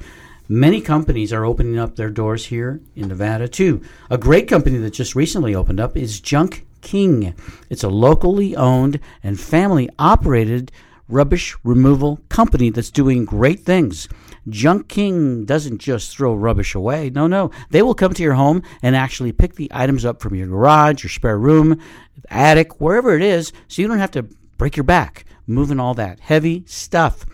[0.49, 3.81] Many companies are opening up their doors here in Nevada too.
[4.09, 7.33] A great company that just recently opened up is Junk King.
[7.69, 10.73] It's a locally owned and family operated
[11.09, 14.07] rubbish removal company that's doing great things.
[14.49, 17.09] Junk King doesn't just throw rubbish away.
[17.09, 17.51] No, no.
[17.69, 21.03] They will come to your home and actually pick the items up from your garage,
[21.03, 21.81] your spare room,
[22.29, 24.23] attic, wherever it is, so you don't have to
[24.57, 27.25] break your back moving all that heavy stuff.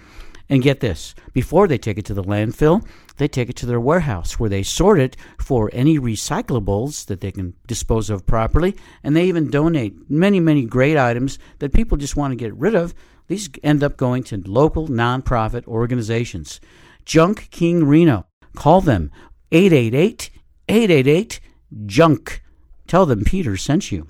[0.50, 2.86] And get this before they take it to the landfill,
[3.18, 7.32] they take it to their warehouse where they sort it for any recyclables that they
[7.32, 8.76] can dispose of properly.
[9.04, 12.76] And they even donate many, many great items that people just want to get rid
[12.76, 12.94] of.
[13.28, 16.60] These end up going to local nonprofit organizations.
[17.06, 18.26] Junk King Reno.
[18.56, 19.12] Call them
[19.52, 20.30] 888
[20.70, 21.40] 888
[21.86, 22.44] Junk.
[22.88, 24.08] Tell them Peter sent you.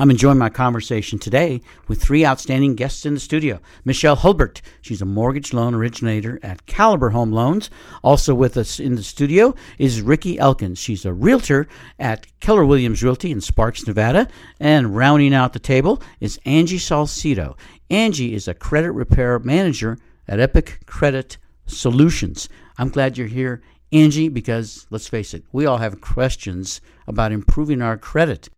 [0.00, 3.60] I'm enjoying my conversation today with three outstanding guests in the studio.
[3.84, 7.68] Michelle Hulbert, she's a mortgage loan originator at Caliber Home Loans.
[8.02, 10.78] Also with us in the studio is Ricky Elkins.
[10.78, 14.26] She's a realtor at Keller Williams Realty in Sparks, Nevada.
[14.58, 17.58] And rounding out the table is Angie Salcido.
[17.90, 21.36] Angie is a credit repair manager at Epic Credit
[21.66, 22.48] Solutions.
[22.78, 23.60] I'm glad you're here,
[23.92, 28.48] Angie, because let's face it, we all have questions about improving our credit.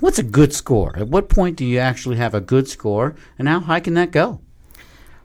[0.00, 0.96] What's a good score?
[0.96, 4.12] At what point do you actually have a good score, and how high can that
[4.12, 4.40] go?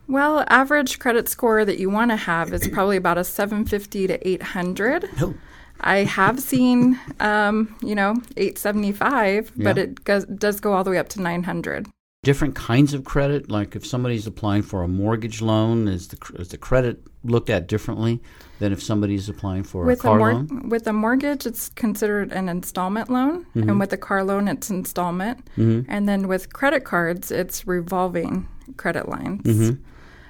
[0.08, 4.28] Well, average credit score that you want to have is probably about a 750 to
[4.28, 5.08] 800.
[5.20, 5.34] Oh.
[5.80, 10.98] I have seen, um, you know, 875, but it goes, does go all the way
[10.98, 11.86] up to 900.
[12.24, 16.48] Different kinds of credit, like if somebody's applying for a mortgage loan, is the is
[16.48, 18.20] the credit looked at differently
[18.60, 20.68] than if somebody's applying for a car mor- loan?
[20.68, 23.68] with a mortgage, it's considered an installment loan, Mhm.
[23.68, 25.38] and with a car loan, it's installment.
[25.56, 25.84] Mhm.
[25.88, 29.42] And then with credit cards, it's revolving credit lines.
[29.42, 29.78] Mhm.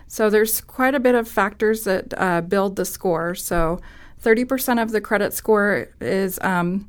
[0.09, 3.35] So there's quite a bit of factors that uh, build the score.
[3.35, 3.81] So
[4.21, 6.87] 30% of the credit score is, um,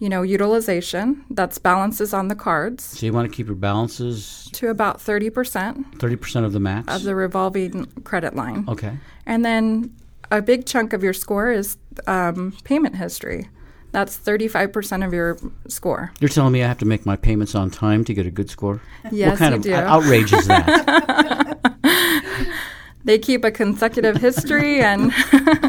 [0.00, 1.24] you know, utilization.
[1.30, 5.98] That's balances on the cards So you want to keep your balances to about 30%
[5.98, 6.94] thirty percent of the max.
[6.94, 8.64] of the revolving credit line.
[8.68, 8.98] okay.
[9.24, 9.90] And then
[10.38, 13.48] a big chunk of your score is um, payment history.
[13.92, 16.12] That's 35% of your score.
[16.20, 18.50] You're telling me I have to make my payments on time to get a good
[18.50, 18.80] score?
[19.12, 19.74] Yes, what kind you of do.
[19.74, 21.60] outrage is that?
[23.04, 25.12] They keep a consecutive history and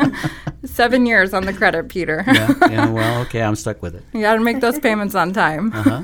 [0.63, 2.23] seven years on the credit, Peter.
[2.25, 2.89] yeah, yeah.
[2.89, 4.04] Well, okay, I'm stuck with it.
[4.13, 5.73] you got to make those payments on time.
[5.73, 6.04] Uh-huh.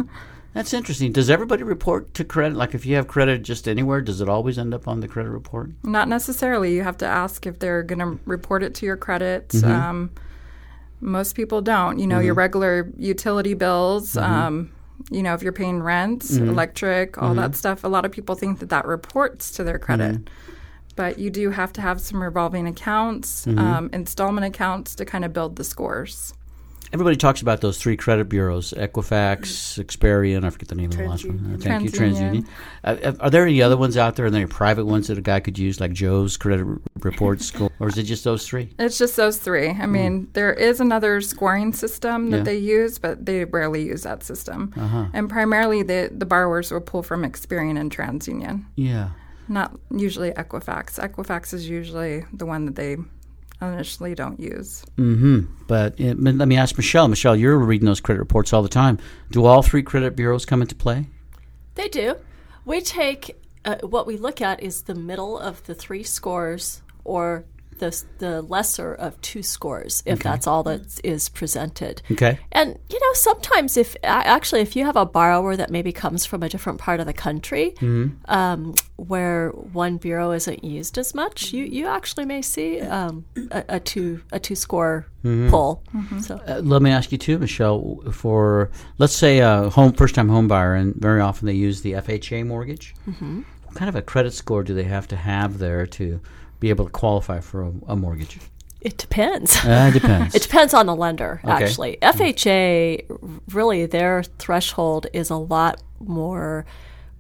[0.54, 1.14] That's interesting.
[1.14, 2.58] Does everybody report to credit?
[2.58, 5.30] Like, if you have credit just anywhere, does it always end up on the credit
[5.30, 5.70] report?
[5.84, 6.76] Not necessarily.
[6.76, 9.50] You have to ask if they're going to report it to your credit.
[9.50, 9.64] Mhm.
[9.70, 10.10] Um,
[11.00, 12.00] most people don't.
[12.00, 12.40] You know, your Mhm.
[12.40, 14.16] regular utility bills.
[14.16, 14.22] Mhm.
[14.22, 14.70] Um,
[15.10, 16.50] you know, if you're paying rent, Mhm.
[16.50, 17.84] electric, all that stuff.
[17.84, 20.16] A lot of people think that that reports to their credit.
[20.18, 20.28] Mhm.
[20.98, 25.32] But you do have to have some revolving accounts, um, installment accounts to kind of
[25.32, 26.34] build the scores.
[26.94, 30.44] Everybody talks about those three credit bureaus: Equifax, Experian.
[30.44, 31.54] I forget the name of the last one.
[31.56, 32.46] Uh, thank you, TransUnion.
[32.84, 33.08] TransUnion.
[33.08, 34.26] Uh, are there any other ones out there?
[34.26, 36.66] Are there any private ones that a guy could use, like Joe's credit
[37.00, 38.74] report score, or is it just those three?
[38.78, 39.70] It's just those three.
[39.70, 42.38] I mean, there is another scoring system that.
[42.40, 42.44] Yeah.
[42.44, 44.74] they use, but they rarely use that system.
[44.76, 45.06] Uh-huh.
[45.14, 49.12] And primarily, the, the borrowers will pull from Experian and TransUnion, Yeah.
[49.48, 51.00] not usually Equifax.
[51.00, 52.98] Equifax is usually the one that they
[53.62, 54.84] initially don't use.
[54.98, 55.42] Mm-hmm.
[55.68, 57.08] But but let me ask Michelle.
[57.08, 58.98] Michelle, you're reading those credit reports all the time.
[59.32, 61.08] Do all three credit bureaus come into play?
[61.76, 62.16] They do.
[62.66, 67.46] We take uh, what we look at is the middle of the three scores or
[67.82, 70.30] the, the lesser of two scores, if Okay.
[70.30, 72.02] that's all that is presented.
[72.12, 72.40] Okay.
[72.54, 76.44] And you know, sometimes if actually if you have a borrower that maybe comes from
[76.44, 78.12] a different part of the country, Mhm.
[78.30, 83.64] um, where one bureau isn't used as much, you, you actually may see um, a,
[83.78, 85.50] a two a two score Mhm.
[85.50, 85.84] pull.
[85.94, 86.20] Mm-hmm.
[86.20, 88.00] So Uh, let me ask you too, Michelle.
[88.12, 91.94] For let's say a home first time home buyer, and very often they use the
[91.96, 92.96] FHA mortgage.
[93.10, 93.44] Mhm.
[93.66, 96.20] What kind of a credit score do they have to have there to
[96.62, 98.40] be able to qualify for a, a mortgage?
[98.80, 99.58] It depends.
[99.58, 100.34] Uh, it depends.
[100.36, 101.66] it depends on the lender, Okay.
[101.66, 101.98] actually.
[102.02, 106.66] FHA, really, their threshold is a lot more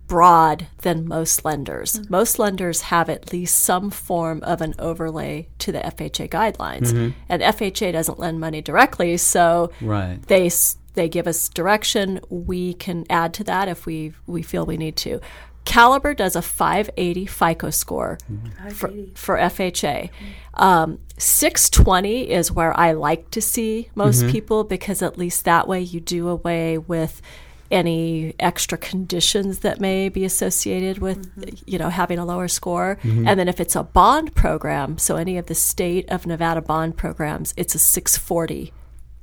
[0.08, 1.94] broad than most lenders.
[1.94, 2.12] Mm-hmm.
[2.12, 7.10] Most lenders have at least some form of an overlay to the FHA guidelines, mm-hmm.
[7.30, 10.20] and FHA doesn't lend money directly, so right.
[10.28, 10.50] they
[10.96, 12.20] they give us direction.
[12.30, 15.22] We can add to that if we we feel we need to.
[15.66, 18.70] Caliber does a 580 FICO score mm-hmm.
[18.70, 20.10] for, for FHA.
[20.56, 24.32] Um, 620 is where I like to see most mm-hmm.
[24.32, 27.22] people because at least that way you do away with
[27.70, 31.64] any extra conditions that may be associated with mm-hmm.
[31.66, 33.26] you know having a lower score mm-hmm.
[33.26, 36.98] and then if it's a bond program so any of the state of Nevada bond
[36.98, 38.74] programs it's a 640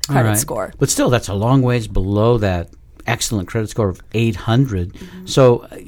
[0.08, 0.38] credit right.
[0.38, 2.70] score but still that's a long ways below that
[3.08, 4.92] excellent credit score of 800.
[4.92, 5.26] Mm-hmm.
[5.26, 5.78] So, uh,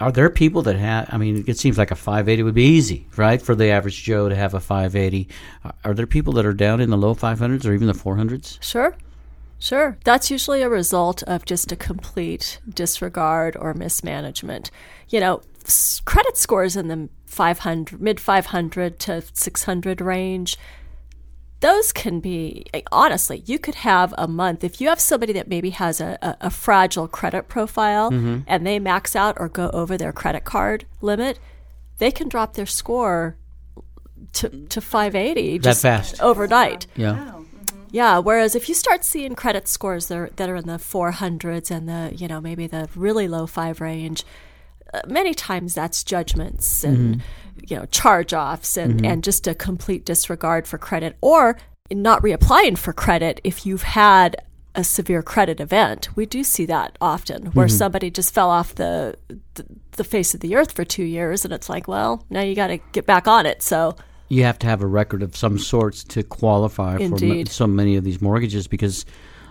[0.00, 1.08] are there people that have?
[1.10, 4.28] I mean, it seems like a 580 would be easy, right, for the average Joe
[4.28, 5.28] to have a 580.
[5.84, 8.60] Are there people that are down in the low 500s or even the 400s?
[8.62, 8.96] Sure.
[9.58, 9.96] Sure.
[10.02, 14.72] That's usually a result of just a complete disregard or mismanagement.
[15.08, 15.42] You know,
[16.04, 20.58] credit scores in the 500, mid 500 to 600 range
[21.62, 25.70] those can be honestly you could have a month if you have somebody that maybe
[25.70, 28.40] has a, a, a fragile credit profile mm-hmm.
[28.46, 31.38] and they max out or go over their credit card limit
[31.98, 33.36] they can drop their score
[34.32, 37.38] to, to 580 that fast overnight yeah wow.
[37.94, 41.70] Yeah, whereas if you start seeing credit scores that are, that are in the 400s
[41.70, 44.24] and the, you know, maybe the really low 5 range,
[45.06, 47.20] many times that's judgments and mm-hmm
[47.68, 49.06] you know charge offs and, mm-hmm.
[49.06, 51.58] and just a complete disregard for credit or
[51.90, 54.36] not reapplying for credit if you've had
[54.74, 56.08] a severe credit event.
[56.16, 57.76] We do see that often where mm-hmm.
[57.76, 59.16] somebody just fell off the,
[59.54, 62.54] the, the face of the earth for 2 years and it's like, well, now you
[62.54, 63.62] got to get back on it.
[63.62, 63.96] So
[64.28, 67.48] you have to have a record of some sorts to qualify Indeed.
[67.48, 69.04] for so many of these mortgages because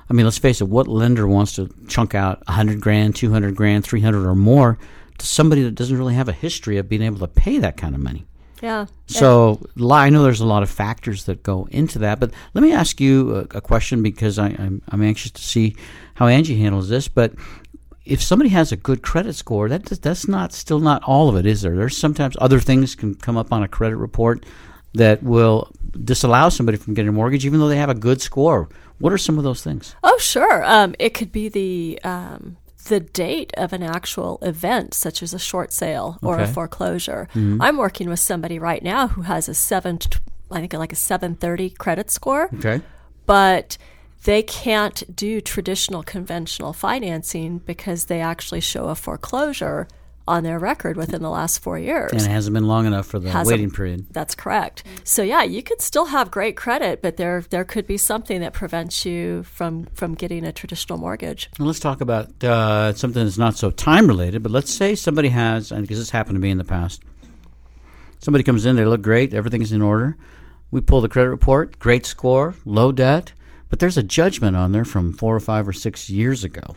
[0.10, 3.84] I mean, let's face it, what lender wants to chunk out 100 grand, 200 grand,
[3.86, 4.80] 300 or more
[5.22, 7.96] to somebody that doesn't really have a history of being able to pay that kind
[7.96, 8.26] of money.
[8.62, 8.86] Yeah.
[9.08, 12.72] So I know there's a lot of factors that go into that, but let me
[12.72, 15.76] ask you a, a question because I, I'm, I'm anxious to see
[16.14, 17.08] how Angie handles this.
[17.08, 17.34] But
[18.06, 21.46] if somebody has a good credit score, that that's not still not all of it,
[21.48, 21.76] is there?
[21.76, 24.46] There's sometimes other things can come up on a credit report
[24.94, 25.72] that will
[26.04, 28.70] disallow somebody from getting a mortgage, even though they have a good score.
[29.00, 29.96] What are some of those things?
[30.04, 30.64] Oh, sure.
[30.64, 35.40] Um, it could be the um, the date of an actual event, such as a
[35.40, 36.44] short sale or okay.
[36.44, 37.28] a foreclosure.
[37.34, 37.62] Mm-hmm.
[37.62, 40.00] I'm working with somebody right now who has a seven,
[40.50, 42.50] I think like a 730 credit score.
[42.56, 42.82] Okay.
[43.26, 43.78] But
[44.24, 49.88] they can't do traditional conventional financing because they actually show a foreclosure
[50.28, 52.12] on their record within the last four years.
[52.12, 54.08] And it hasn't been long enough for the hasn't, waiting period.
[54.12, 54.84] That's correct.
[55.04, 58.54] So yeah, you could still have great credit, but there there could be something that
[58.54, 61.50] prevents you from from getting a traditional mortgage.
[61.58, 64.44] Well, let's talk about uh, something that's not so time related.
[64.44, 67.04] But let's say somebody has, and because this happened to me in the past,
[68.20, 70.18] somebody comes in, they look great, everything's in order.
[70.70, 73.34] We pull the credit report, great score, low debt,
[73.70, 76.76] but there's a judgment on there from four or five or six years ago.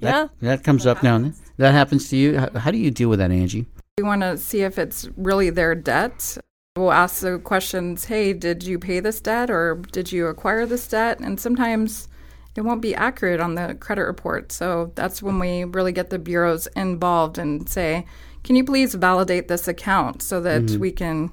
[0.00, 1.32] That, yeah, that comes up now.
[1.56, 2.38] That happens to you.
[2.38, 3.66] How, how do you deal with that, Angie?
[3.98, 6.38] We want to see if it's really their debt.
[6.76, 10.86] We'll ask the questions Hey, did you pay this debt or did you acquire this
[10.86, 11.20] debt?
[11.20, 12.08] And sometimes
[12.54, 14.52] it won't be accurate on the credit report.
[14.52, 18.06] So that's when we really get the bureaus involved and say,
[18.44, 20.80] Can you please validate this account so that mm-hmm.
[20.80, 21.30] we can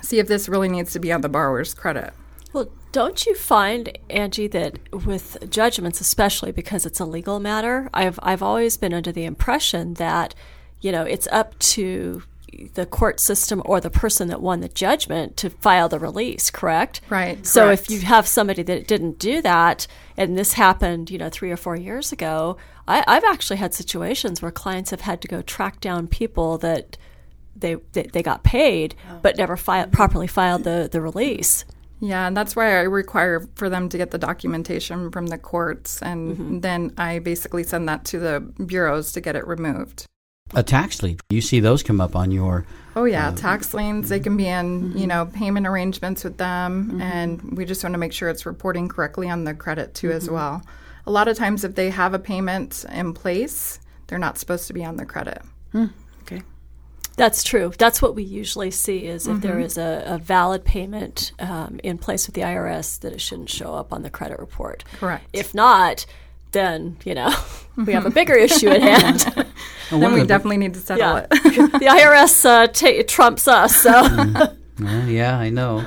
[0.00, 2.14] see if this really needs to be on the borrower's credit?
[2.90, 8.42] Don't you find, Angie, that with judgments, especially because it's a legal matter, I've I've
[8.42, 10.34] always been under the impression that,
[10.80, 12.22] you know, it's up to
[12.74, 17.00] the court system or the person that won the judgment to file the release, correct?
[17.08, 17.44] Right.
[17.46, 17.82] So correct.
[17.82, 19.86] if you have somebody that didn't do that,
[20.16, 24.40] and this happened, you know, three or four years ago, I, I've actually had situations
[24.40, 26.96] where clients have had to go track down people that
[27.54, 29.18] they they, they got paid oh.
[29.20, 31.64] but never filed, properly filed the, the release.
[32.00, 36.00] Yeah, and that's why I require for them to get the documentation from the courts,
[36.02, 36.60] and mm-hmm.
[36.60, 40.06] then I basically send that to the bureaus to get it removed.
[40.54, 42.64] A tax lien, you see those come up on your.
[42.96, 44.08] Oh yeah, uh, tax liens.
[44.08, 44.98] They can be in mm-hmm.
[44.98, 47.02] you know payment arrangements with them, mm-hmm.
[47.02, 50.24] and we just want to make sure it's reporting correctly on the credit too as
[50.24, 50.34] mm-hmm.
[50.34, 50.62] well.
[51.06, 54.72] A lot of times, if they have a payment in place, they're not supposed to
[54.72, 55.42] be on the credit.
[55.72, 55.86] Hmm.
[57.18, 57.72] That's true.
[57.76, 59.40] That's what we usually see is if mm-hmm.
[59.40, 63.50] there is a, a valid payment um, in place with the IRS, that it shouldn't
[63.50, 64.84] show up on the credit report.
[64.98, 65.24] Correct.
[65.32, 66.06] If not,
[66.52, 67.34] then you know
[67.76, 69.46] we have a bigger issue at hand.
[69.90, 71.26] then we definitely need to settle yeah.
[71.30, 71.30] it.
[71.72, 73.76] the IRS uh, t- trumps us.
[73.76, 73.90] So.
[73.90, 75.12] Mm.
[75.12, 75.80] yeah, I know.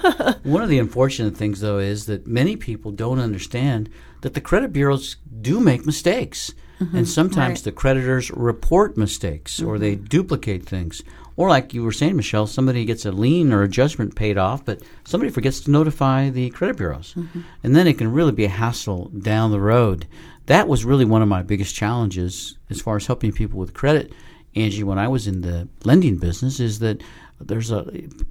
[0.43, 4.73] One of the unfortunate things, though, is that many people don't understand that the credit
[4.73, 6.53] bureaus do make mistakes.
[6.81, 6.97] Mm-hmm.
[6.97, 7.63] And sometimes right.
[7.65, 9.69] the creditors report mistakes mm-hmm.
[9.69, 10.05] or they mm-hmm.
[10.05, 11.03] duplicate things.
[11.37, 14.65] Or, like you were saying, Michelle, somebody gets a lien or a judgment paid off,
[14.65, 17.13] but somebody forgets to notify the credit bureaus.
[17.13, 17.41] Mm-hmm.
[17.63, 20.07] And then it can really be a hassle down the road.
[20.47, 24.11] That was really one of my biggest challenges as far as helping people with credit,
[24.55, 27.01] Angie, when I was in the lending business, is that
[27.39, 27.83] there's a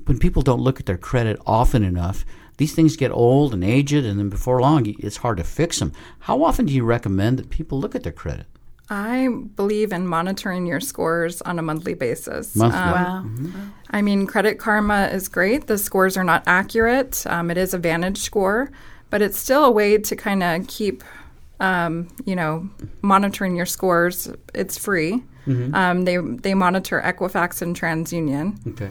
[0.04, 2.24] when people don't look at their credit often enough,
[2.60, 5.92] these things get old and aged, and then before long, it's hard to fix them.
[6.18, 8.44] How often do you recommend that people look at their credit?
[8.90, 12.54] I believe in monitoring your scores on a monthly basis.
[12.54, 12.78] Monthly.
[12.78, 13.24] Um, wow.
[13.24, 13.60] Mm-hmm.
[13.92, 15.68] I mean, Credit Karma is great.
[15.68, 17.26] The scores are not accurate.
[17.26, 18.70] Um, it is a Vantage score,
[19.08, 21.02] but it's still a way to kind of keep,
[21.60, 22.68] um, you know,
[23.00, 24.28] monitoring your scores.
[24.52, 25.22] It's free.
[25.46, 25.74] Mm-hmm.
[25.74, 28.66] Um, they they monitor Equifax and TransUnion.
[28.72, 28.90] Okay.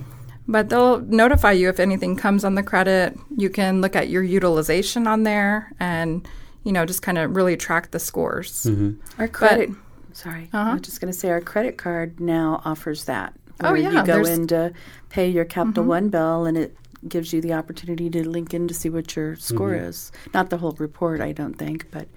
[0.52, 3.16] But they'll notify you if anything comes on the credit.
[3.38, 6.28] You can look at your utilization on there and,
[6.64, 8.64] you know, just kind of really track the scores.
[8.64, 9.22] Mm-hmm.
[9.22, 9.70] Our credit.
[9.70, 10.72] But, sorry, uh-huh.
[10.72, 13.34] I was just going to say our credit card now offers that.
[13.62, 14.74] Oh yeah, you go in to
[15.10, 15.90] pay your Capital mm-hmm.
[15.90, 16.76] One bill, and it
[17.08, 19.86] gives you the opportunity to link in to see what your score mm-hmm.
[19.86, 20.12] is.
[20.34, 22.08] Not the whole report, I don't think, but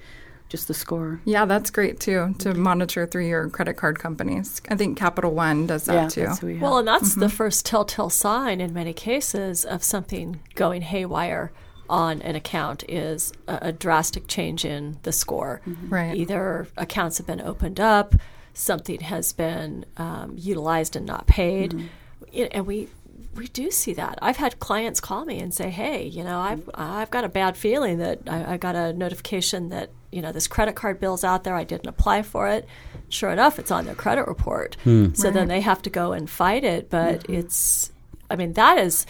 [0.53, 1.19] just the score.
[1.25, 4.61] Yeah, that's great too to monitor through your credit card companies.
[4.69, 6.47] I think Capital One does that yeah, too.
[6.47, 7.21] We well, and that's mm-hmm.
[7.21, 11.53] the first telltale sign in many cases of something going haywire
[11.89, 15.63] on an account is a, a drastic change in the score.
[15.67, 15.89] Mm-hmm.
[15.89, 16.15] Right.
[16.15, 18.15] Either accounts have been opened up,
[18.53, 22.45] something has been um, utilized and not paid, mm-hmm.
[22.53, 22.89] and we
[23.35, 24.19] we do see that.
[24.21, 27.57] I've had clients call me and say, "Hey, you know, I've I've got a bad
[27.57, 31.43] feeling that I, I got a notification that you know this credit card bill's out
[31.43, 31.57] there.
[31.57, 32.69] I didn't apply for it.
[33.09, 34.77] Sure enough, it's on their credit report.
[34.85, 35.15] Hmm.
[35.15, 35.35] So right.
[35.35, 36.91] then they have to go and fight it.
[36.91, 37.35] But mm-hmm.
[37.35, 37.91] it's,
[38.31, 39.07] I mean, that is,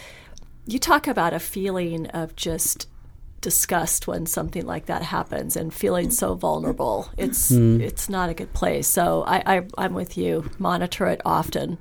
[0.67, 2.89] you talk about a feeling of just
[3.41, 7.11] disgust when something like that happens and feeling so vulnerable.
[7.19, 7.81] It's hmm.
[7.81, 8.87] it's not a good place.
[8.87, 10.51] So I, I I'm with you.
[10.59, 11.79] Monitor it often.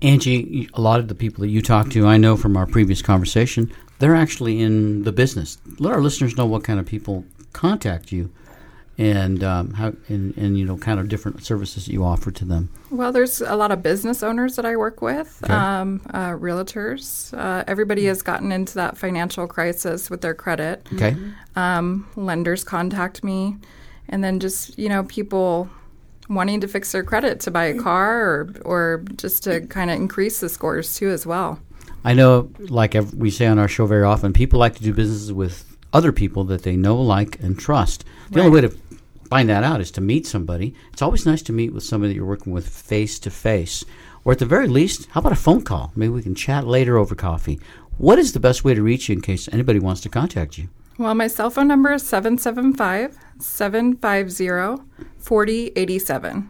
[0.00, 3.00] Angie, a lot of the people that you talk to, I know from our previous
[3.02, 5.58] conversation, they're actually in the business.
[5.78, 8.32] Let our listeners know what kind of people contact you
[8.98, 12.44] and um, how and, and you know kind of different services that you offer to
[12.44, 12.68] them.
[12.90, 15.52] Well, there's a lot of business owners that I work with, okay.
[15.52, 17.36] um, uh, realtors.
[17.36, 20.86] Uh, everybody has gotten into that financial crisis with their credit.
[20.94, 21.16] Okay,
[21.56, 23.56] um, lenders contact me,
[24.08, 25.70] and then just you know people
[26.28, 29.96] wanting to fix their credit to buy a car or or just to kind of
[29.96, 31.58] increase the scores too as well.
[32.04, 35.30] I know, like we say on our show very often, people like to do business
[35.30, 38.04] with other people that they know, like, and trust.
[38.32, 38.46] The right.
[38.46, 38.74] only way to
[39.28, 40.74] find that out is to meet somebody.
[40.90, 43.84] It's always nice to meet with somebody that you're working with face to face.
[44.24, 45.92] Or at the very least, how about a phone call?
[45.94, 47.60] Maybe we can chat later over coffee.
[47.98, 50.70] What is the best way to reach you in case anybody wants to contact you?
[50.96, 54.82] Well, my cell phone number is 775 750
[55.18, 56.48] 4087.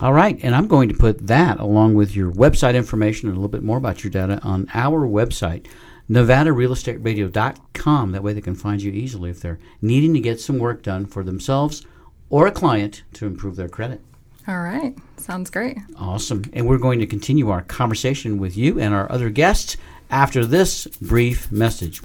[0.00, 3.40] All right, and I'm going to put that along with your website information and a
[3.40, 5.66] little bit more about your data on our website,
[6.10, 8.12] NevadaRealEstateRadio.com.
[8.12, 11.06] That way they can find you easily if they're needing to get some work done
[11.06, 11.86] for themselves
[12.30, 14.00] or a client to improve their credit.
[14.46, 14.96] All right.
[15.18, 15.76] Sounds great.
[15.96, 16.44] Awesome.
[16.54, 19.76] And we're going to continue our conversation with you and our other guests
[20.10, 22.00] after this brief message.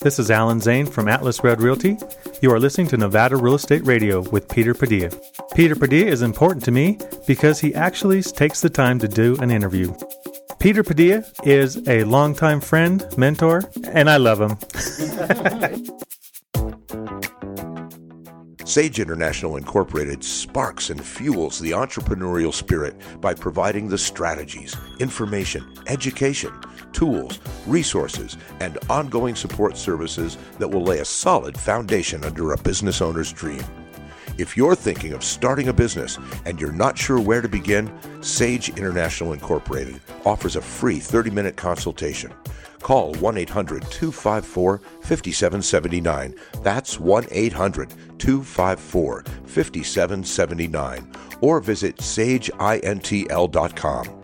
[0.00, 1.96] This is Alan Zane from Atlas Red Realty.
[2.42, 5.10] You are listening to Nevada Real Estate Radio with Peter Padilla.
[5.54, 9.50] Peter Padilla is important to me because he actually takes the time to do an
[9.50, 9.92] interview.
[10.58, 14.56] Peter Padilla is a longtime friend, mentor, and I love him.
[18.64, 26.52] Sage International Incorporated sparks and fuels the entrepreneurial spirit by providing the strategies, information, education,
[26.92, 33.00] tools, resources, and ongoing support services that will lay a solid foundation under a business
[33.00, 33.62] owner's dream.
[34.38, 38.68] If you're thinking of starting a business and you're not sure where to begin, Sage
[38.70, 42.34] International Incorporated offers a free 30 minute consultation.
[42.80, 46.34] Call 1 800 254 5779.
[46.62, 51.12] That's 1 800 254 5779.
[51.40, 54.22] Or visit sageintl.com.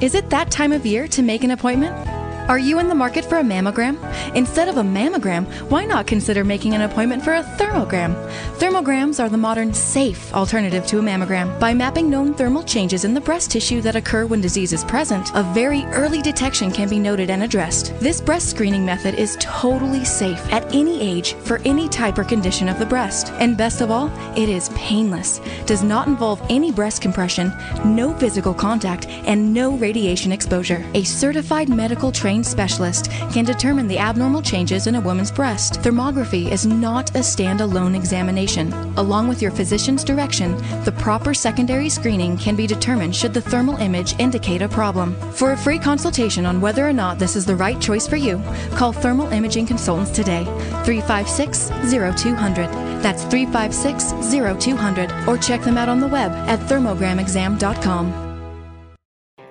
[0.00, 2.23] Is it that time of year to make an appointment?
[2.46, 3.96] Are you in the market for a mammogram?
[4.36, 8.14] Instead of a mammogram, why not consider making an appointment for a thermogram?
[8.58, 11.58] Thermograms are the modern, safe alternative to a mammogram.
[11.58, 15.30] By mapping known thermal changes in the breast tissue that occur when disease is present,
[15.34, 17.98] a very early detection can be noted and addressed.
[17.98, 22.68] This breast screening method is totally safe at any age for any type or condition
[22.68, 23.32] of the breast.
[23.40, 27.54] And best of all, it is painless, does not involve any breast compression,
[27.86, 30.84] no physical contact, and no radiation exposure.
[30.92, 35.74] A certified medical trainer trained specialist can determine the abnormal changes in a woman's breast.
[35.82, 38.72] Thermography is not a standalone examination.
[38.96, 43.76] Along with your physician's direction, the proper secondary screening can be determined should the thermal
[43.76, 45.14] image indicate a problem.
[45.32, 48.42] For a free consultation on whether or not this is the right choice for you,
[48.74, 50.44] call Thermal Imaging Consultants today,
[50.84, 52.68] 356 0200.
[53.00, 58.23] That's 356 0200, or check them out on the web at thermogramexam.com.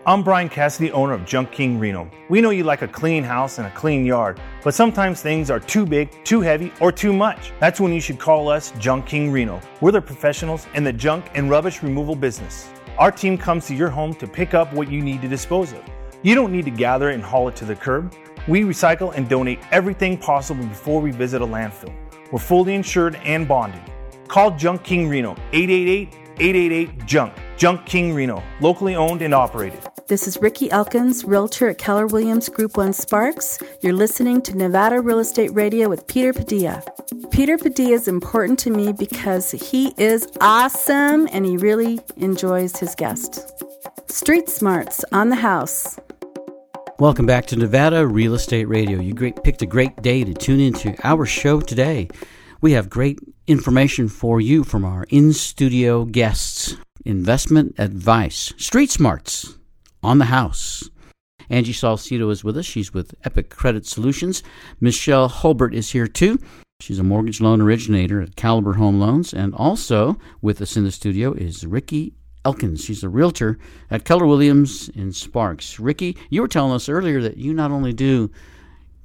[0.06, 2.12] I'm Brian Cassidy, owner of Junk King Reno.
[2.28, 5.62] We know you like a clean house and a clean yard, but sometimes things are
[5.62, 7.54] too big, too heavy, or too much.
[7.62, 9.62] That's when you should call us Junk King Reno.
[9.80, 12.68] We're the professionals in the junk and rubbish removal business.
[12.98, 15.82] Our team comes to your home to pick up what you need to dispose of.
[16.22, 18.14] You don't need to gather it and haul it to the curb.
[18.46, 21.96] We recycle and donate everything possible before we visit a landfill.
[22.30, 23.82] We're fully insured and bonded.
[24.28, 27.34] Call Junk King Reno 888 888 Junk.
[27.56, 29.80] Junk King Reno, locally owned and operated.
[30.10, 33.58] This is Ricky Elkins, realtor at Keller Williams Group 1 Sparks.
[33.80, 36.84] You're listening to Nevada Real Estate Radio with Peter Padilla.
[37.32, 42.96] Peter Padilla is important to me because he is awesome and he really enjoys his
[42.96, 43.50] guests.
[44.10, 45.98] Street Smarts on the house.
[47.00, 49.00] Welcome back to Nevada Real Estate Radio.
[49.00, 52.10] You great, picked a great day to tune into our show today.
[52.60, 56.76] We have great information for you from our in studio guests.
[57.06, 59.58] Investment advice, street smarts
[60.04, 60.90] on the house.
[61.50, 62.66] Angie Salcido is with us.
[62.66, 64.44] She's with Epic Credit Solutions.
[64.80, 66.40] Michelle Hulbert is here too.
[66.80, 69.34] She's a mortgage loan originator at Caliber Home Loans.
[69.34, 72.14] And also with us in the studio is Ricky
[72.46, 72.84] Elkins.
[72.84, 73.58] She's a realtor
[73.90, 75.80] at Keller Williams in Sparks.
[75.80, 78.32] Ricky, you were telling us earlier that you not only do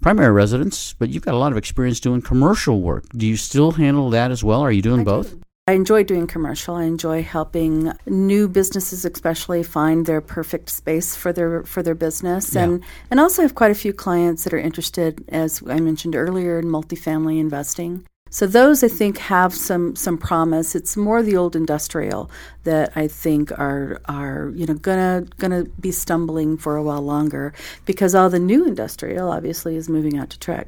[0.01, 3.05] primary residence, but you've got a lot of experience doing commercial work.
[3.17, 4.61] Do you still handle that as well?
[4.61, 5.31] Are you doing I both?
[5.33, 5.41] Do.
[5.69, 6.77] I enjoy doing commercial.
[6.77, 12.55] I enjoy helping new businesses, especially, find their perfect space for their for their business,
[12.55, 12.63] Yeah.
[12.63, 16.59] and and also have quite a few clients that are interested, as I mentioned earlier,
[16.59, 18.05] in multifamily investing.
[18.31, 20.75] So those I think have some some promise.
[20.75, 22.31] It's more the old industrial
[22.65, 27.53] that I think are are you know gonna gonna be stumbling for a while longer
[27.85, 30.67] because all the new industrial obviously is moving out to TRIC.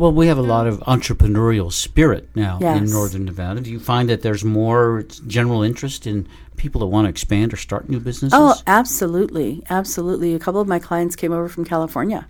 [0.00, 3.60] Well, we have a lot of entrepreneurial spirit now in Northern Nevada.
[3.60, 6.26] Do you find that there's more general interest in
[6.56, 8.38] people that want to expand or start new businesses?
[8.38, 10.34] Oh, absolutely, absolutely.
[10.34, 12.26] A couple of my clients came over from California,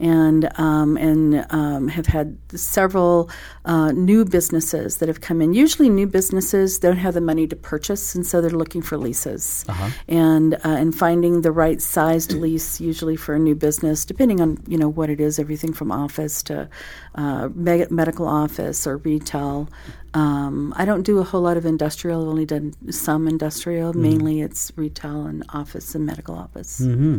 [0.00, 3.28] and um, and um, have had several
[3.64, 5.52] uh, new businesses that have come in.
[5.52, 9.64] Usually, new businesses don't have the money to purchase, and so they're looking for leases,
[9.68, 9.90] Uh-huh.
[10.08, 14.58] and uh, and finding the right sized lease, usually for a new business, depending on
[14.68, 16.68] you know what it is, everything from office to
[17.16, 19.68] uh, me- medical office or retail.
[20.14, 22.22] Um, I don't do a whole lot of industrial.
[22.22, 23.65] I've only done some industrial.
[23.70, 26.78] Mainly, it's retail and office and medical office.
[26.78, 27.18] hmm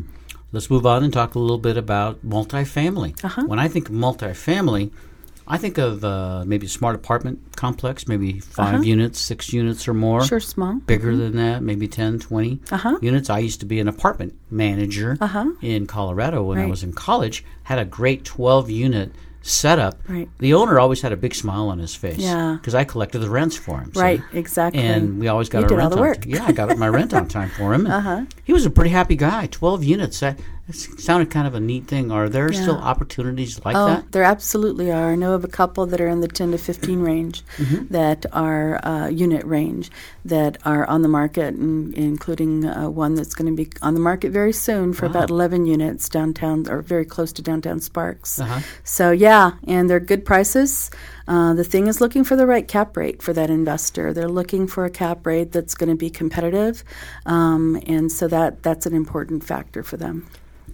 [0.54, 3.22] Let's move on and talk a little bit about multifamily.
[3.22, 3.44] Uh-huh.
[3.48, 4.92] When I think of multifamily,
[5.46, 8.82] I think of uh, maybe a smart apartment complex, maybe 5 Uh-huh.
[8.84, 10.24] units, six units or more.
[10.26, 10.76] Sure, small.
[10.86, 11.18] Bigger Mhm.
[11.20, 12.98] than that, maybe 10, 20 Uh-huh.
[13.02, 13.30] units.
[13.30, 15.48] I used to be an apartment manager Uh-huh.
[15.62, 20.00] in Colorado when I was in college, had a great 12 unit setup.
[20.08, 20.30] Right.
[20.40, 22.18] The owner always had a big smile on his face.
[22.18, 22.58] Yeah.
[22.60, 23.94] Because I collected the rents for him.
[23.94, 24.00] see?
[24.02, 24.82] Right, exactly.
[24.82, 26.26] And we always got You our did all rent the on work.
[26.26, 27.88] Yeah, I got my rent on time for him.
[27.98, 28.26] Uh-huh.
[28.44, 29.48] He was a pretty happy guy.
[29.48, 30.20] 12 units.
[30.20, 32.12] That, that sounded kind of a neat thing.
[32.12, 32.62] Are there Yeah.
[32.62, 34.12] still opportunities like oh, that?
[34.12, 35.12] there absolutely are.
[35.12, 37.90] I know of a couple that are in the 10 to 15 range Mhm.
[37.90, 39.90] that are uh, unit range
[40.26, 44.00] that are on the market, and, including uh, one that's going to be on the
[44.00, 45.12] market very soon for Wow.
[45.12, 48.40] about 11 units downtown or very close to downtown Sparks.
[48.40, 48.60] Uh-huh.
[48.84, 50.90] So, yeah, and they're good prices.
[51.28, 54.14] Uh, the thing is looking for the right cap rate for that investor.
[54.14, 56.84] They're looking for a cap rate that's going to be competitive,
[57.26, 60.28] um, and so that that's an important factor for them.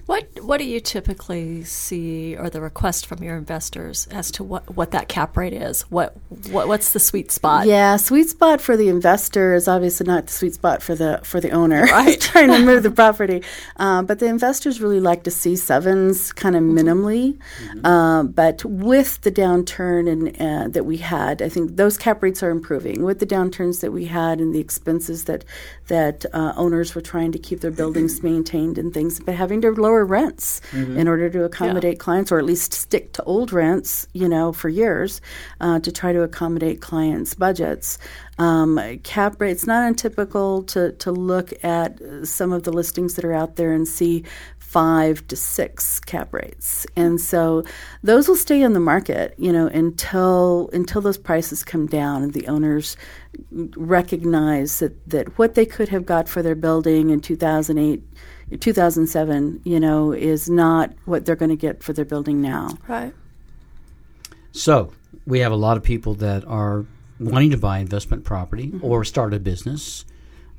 [0.06, 4.76] What what do you typically see or the request from your investors as to what,
[4.76, 5.84] what that cap rate is?
[5.84, 6.14] What,
[6.52, 7.68] what what's the sweet spot?
[7.68, 11.40] Yeah, sweet spot for the investor is obviously not the sweet spot for the for
[11.40, 12.20] the owner Right.
[12.20, 13.44] trying to move the property.
[13.78, 17.40] Um, but the investors really like to see sevens kind of minimally.
[17.86, 22.44] Um, but with the downturn and uh, that we had, I think those cap rates
[22.44, 23.04] are improving.
[23.04, 25.46] With the downturns that we had and the expenses that
[25.88, 29.72] that uh, owners were trying to keep their buildings maintained and things, but having to
[29.72, 30.98] lower rents Mhm.
[30.98, 34.70] in order to accommodate clients, or at least stick to old rents, you know, for
[34.70, 35.22] years
[35.62, 37.98] uh, to try to accommodate clients' budgets.
[38.40, 43.26] Um, cap rate, it's not untypical to, to look at some of the listings that
[43.26, 44.24] are out there and see
[44.58, 46.88] five to six cap rates.
[46.96, 47.64] And so
[48.02, 52.34] those will stay in the market, you know, until until those prices come down and
[52.34, 52.98] the owners
[53.76, 58.02] recognize that, that what they could have got for their building in 2008
[58.60, 62.70] 2007, you know, is not what they're going to get for their building now.
[62.88, 63.14] Right.
[64.52, 64.92] So
[65.26, 66.86] we have a lot of people that are
[67.20, 68.86] wanting to buy investment property Mm-hmm.
[68.86, 70.06] or start a business.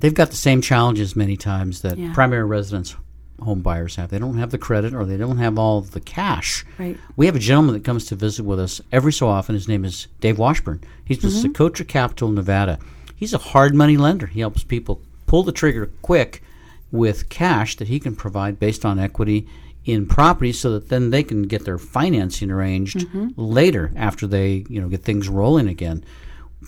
[0.01, 2.13] They've got the same challenges many times that Yeah.
[2.15, 2.97] primary residence
[3.41, 4.11] home buyers have.
[4.11, 6.65] They don't have the credit or they don't have all the cash.
[6.79, 6.97] Right.
[7.17, 9.55] We have a gentleman that comes to visit with us every so often.
[9.55, 10.81] His name is Dave Washburn.
[11.05, 11.53] He's with Mhm.
[11.53, 12.79] Socotra Capital, Nevada.
[13.17, 14.27] He's a hard money lender.
[14.27, 16.43] He helps people pull the trigger quick
[16.95, 19.47] with cash that he can provide based on equity
[19.85, 23.35] in property so that then they can get their financing arranged Mhm.
[23.37, 26.05] later after they, you know, get things rolling again.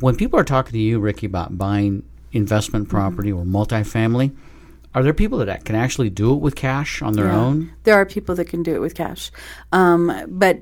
[0.01, 2.03] When people are talking to you, Ricky, about buying
[2.33, 4.33] investment property or multifamily,
[4.95, 7.37] are there people that can actually do it with cash on their Yeah.
[7.39, 7.70] own?
[7.85, 9.31] There are people that can do it with cash.
[9.70, 10.59] Um, but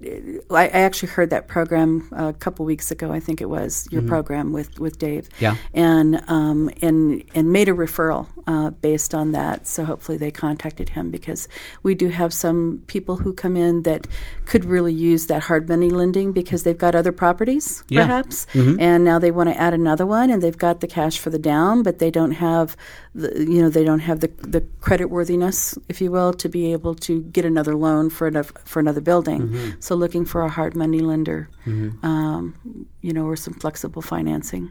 [0.50, 3.12] I, I actually heard that program a couple weeks ago.
[3.12, 4.08] I think it was your Mhm.
[4.08, 5.28] program with, with Dave.
[5.40, 5.54] Yeah.
[5.72, 9.66] And um, and and made a referral uh, based on that.
[9.66, 11.48] So hopefully they contacted him because
[11.82, 14.06] we do have some people who come in that
[14.44, 18.02] could really use that hard money lending because they've got other properties Yeah.
[18.06, 18.76] perhaps, Mhm.
[18.80, 21.38] and now they want to add another one, and they've got the cash for the
[21.38, 22.76] down, but they don't have
[23.14, 26.72] the you know they don't have the the credit worthiness, if you will, to be
[26.72, 29.48] able to get another loan for another for another building.
[29.48, 29.76] Mhm.
[29.80, 32.04] So looking for a hard money lender, Mhm.
[32.04, 32.54] um,
[33.00, 34.70] you know, or some flexible financing.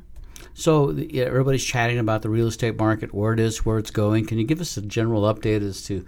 [0.53, 4.25] So yeah, everybody's chatting about the real estate market, where it is, where it's going.
[4.25, 6.05] Can you give us a general update as to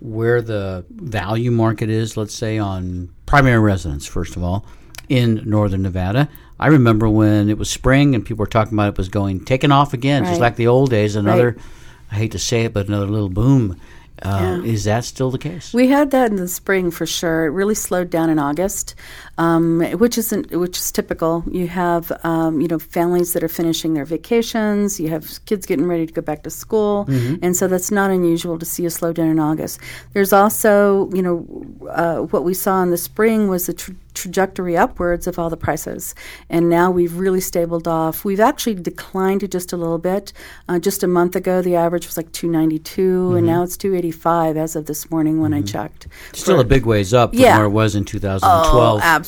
[0.00, 2.16] where the value market is?
[2.16, 4.66] Let's say on primary residence, first of all,
[5.08, 6.28] in northern Nevada.
[6.58, 9.72] I remember when it was spring and people were talking about it was going taking
[9.72, 11.16] off again, just like the old days.
[11.16, 11.64] Another, Right.
[12.12, 13.76] I hate to say it, but another little boom.
[14.22, 14.70] Uh, Yeah.
[14.72, 15.74] Is that still the case?
[15.74, 17.44] We had that in the spring for sure.
[17.46, 18.94] It really slowed down in August,
[19.38, 21.44] um, which isn't which is typical.
[21.50, 24.98] You have um, you know families that are finishing their vacations.
[25.00, 27.38] You have kids getting ready to go back to school, Mhm.
[27.42, 29.78] and so that's not unusual to see a slowdown in August.
[30.14, 31.46] There's also you know
[31.90, 35.56] uh, what we saw in the spring was the tra- trajectory upwards of all the
[35.58, 36.14] prices,
[36.48, 38.24] and now we've really stabled off.
[38.24, 40.32] We've actually declined just a little bit.
[40.70, 43.36] Uh, just a month ago, the average was like 292, Mhm.
[43.38, 46.06] and now it's 285 as of this morning when I checked.
[46.32, 47.58] Still For- a big ways up from Yeah.
[47.58, 49.00] where it was in 2012.
[49.00, 49.25] Oh, absolutely.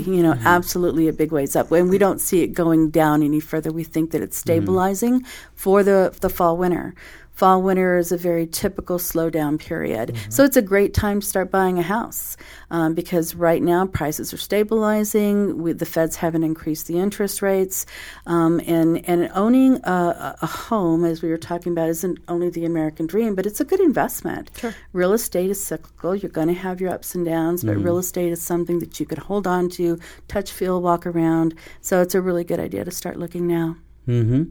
[0.00, 0.46] You know, mm-hmm.
[0.46, 1.70] absolutely a big ways up.
[1.72, 3.72] And we don't see it going down any further.
[3.72, 4.64] We think that it's mm-hmm.
[4.64, 5.24] stabilizing
[5.54, 6.94] for the the fall winter.
[7.34, 10.16] Fall winter is a very typical slowdown period.
[10.28, 12.36] So it's a great time to start buying a house
[12.70, 15.58] um, because right now prices are stabilizing.
[15.62, 17.86] We, the feds haven't increased the interest rates.
[18.26, 22.64] Um, and, and owning a, a- home, as we were talking about, isn't only the
[22.64, 24.50] American dream, but it's a good investment.
[24.56, 24.74] Sure.
[24.92, 26.14] Real estate is cyclical.
[26.14, 27.84] You're going to have your ups and downs, but Mhm.
[27.84, 31.54] real estate is something that you could hold on to, touch, feel, walk around.
[31.80, 33.76] So it's a really good idea to start looking now.
[34.06, 34.44] hmm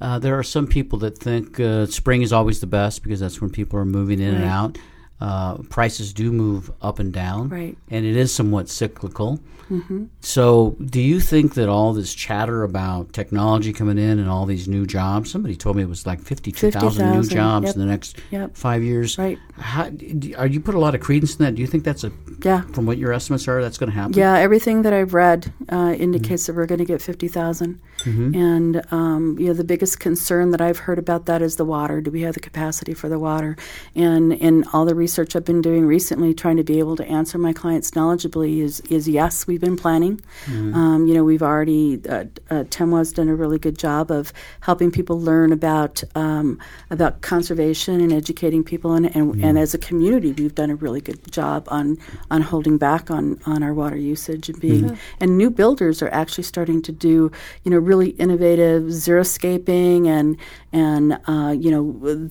[0.00, 3.40] Uh, there are some people that think uh, spring is always the best because that's
[3.40, 4.78] when people are moving in and out.
[5.18, 7.76] Uh, prices do move up and down, Right.
[7.90, 9.40] and it is somewhat cyclical.
[9.70, 10.08] Mhm.
[10.20, 14.68] So, do you think that all this chatter about technology coming in and all these
[14.68, 15.30] new jobs?
[15.30, 17.74] Somebody told me it was like fifty-two thousand new jobs yep.
[17.74, 18.56] in the next Yep.
[18.56, 19.18] five years.
[19.18, 19.38] Right.
[19.58, 21.54] How, do, are you put a lot of credence in that?
[21.56, 22.12] Do you think that's a
[22.44, 22.60] Yeah.
[22.72, 23.60] from what your estimates are?
[23.62, 24.12] That's going to happen.
[24.12, 27.78] Yeah, everything that I've read uh, indicates that we're going to get 50,000.
[28.04, 28.36] Mhm.
[28.36, 32.00] And, um, you know, the biggest concern that I've heard about that is the water.
[32.02, 33.56] Do we have the capacity for the water?
[33.96, 37.38] And, and all the research I've been doing recently, trying to be able to answer
[37.38, 40.20] my clients knowledgeably, is, is yes, we've been planning.
[40.46, 40.74] Mhm.
[40.74, 44.32] Um, you know, we've already, uh, uh, TMWA's done a really good job of
[44.68, 46.58] helping people learn about, um,
[46.90, 48.90] about conservation and educating people.
[48.98, 51.86] And, and, and as a community, we've done a really good job on,
[52.34, 54.96] on holding back on, on our water usage and being, Mhm.
[55.20, 57.30] and new builders are actually starting to do,
[57.62, 60.36] you know, really innovative xeriscaping and,
[60.72, 61.84] and, uh, you know,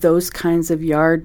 [0.08, 1.20] those kinds of yard,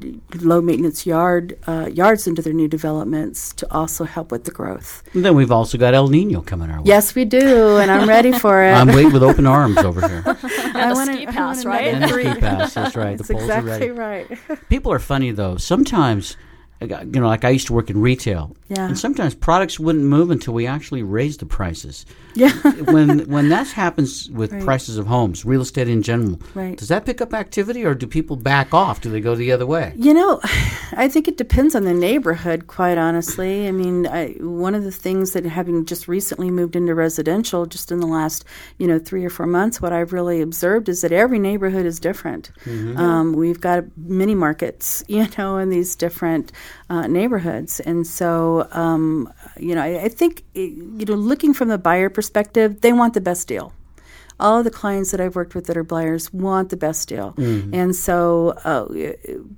[0.50, 5.04] low maintenance yard, uh, yards into their new developments to also help with the growth.
[5.14, 6.84] And then we've also got El Nino coming our way.
[6.86, 8.72] Yes, we do, and I'm ready for it.
[8.74, 10.24] I'm waiting with open arms over here.
[10.26, 11.86] And I a wanna- ski pass, right?
[11.86, 13.18] know And a ski pass, that's right.
[13.18, 14.36] The That's poles are exactly ready.
[14.50, 14.60] right.
[14.70, 15.58] People are funny though.
[15.58, 16.38] Sometimes,
[16.82, 18.88] you know, like I used to work in retail, Yeah.
[18.88, 22.06] and sometimes products wouldn't move until we actually raised the prices.
[22.36, 22.52] Yeah.
[22.92, 24.64] when when that happens with Right.
[24.64, 26.78] prices of homes, real estate in general, Right.
[26.78, 29.02] does that pick up activity, or do people back off?
[29.02, 29.94] Do they go the other way?
[29.96, 30.40] You know,
[30.94, 33.68] I think it depends on the neighborhood, quite honestly.
[33.68, 37.92] I mean, I, one of the things that having just recently moved into residential, just
[37.92, 38.46] in the last,
[38.78, 42.00] you know, three or four months, what I've really observed is that every neighborhood is
[42.00, 42.52] different.
[42.66, 42.98] Mhm.
[42.98, 46.52] Um, we've got mini markets, you know, in these different
[46.90, 47.80] uh, neighborhoods.
[47.80, 50.60] And so, um, you know, I, I think, eh,
[51.00, 53.74] you know, looking from the buyer perspective, they want the best deal.
[54.40, 57.34] all of the clients that I've worked with that are buyers want the best deal,
[57.38, 57.76] Mm-hmm.
[57.76, 58.88] and so, uh,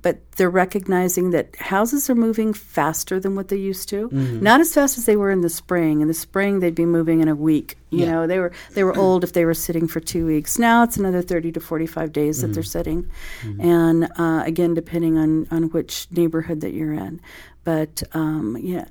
[0.02, 4.10] but they're recognizing that houses are moving faster than what they used to.
[4.10, 4.42] Mhm.
[4.42, 6.02] Not as fast as they were in the spring.
[6.02, 7.78] In the spring, they'd be moving in a week.
[7.88, 8.10] You Yeah.
[8.12, 10.58] know, they were they were old if they were sitting for two weeks.
[10.58, 12.76] Now it's another thirty to forty five days that they're Mhm.
[12.76, 13.06] sitting,
[13.42, 13.64] Mhm.
[13.64, 17.20] and uh, again, depending on on which neighborhood that you're in.
[17.64, 18.84] But um, yeah,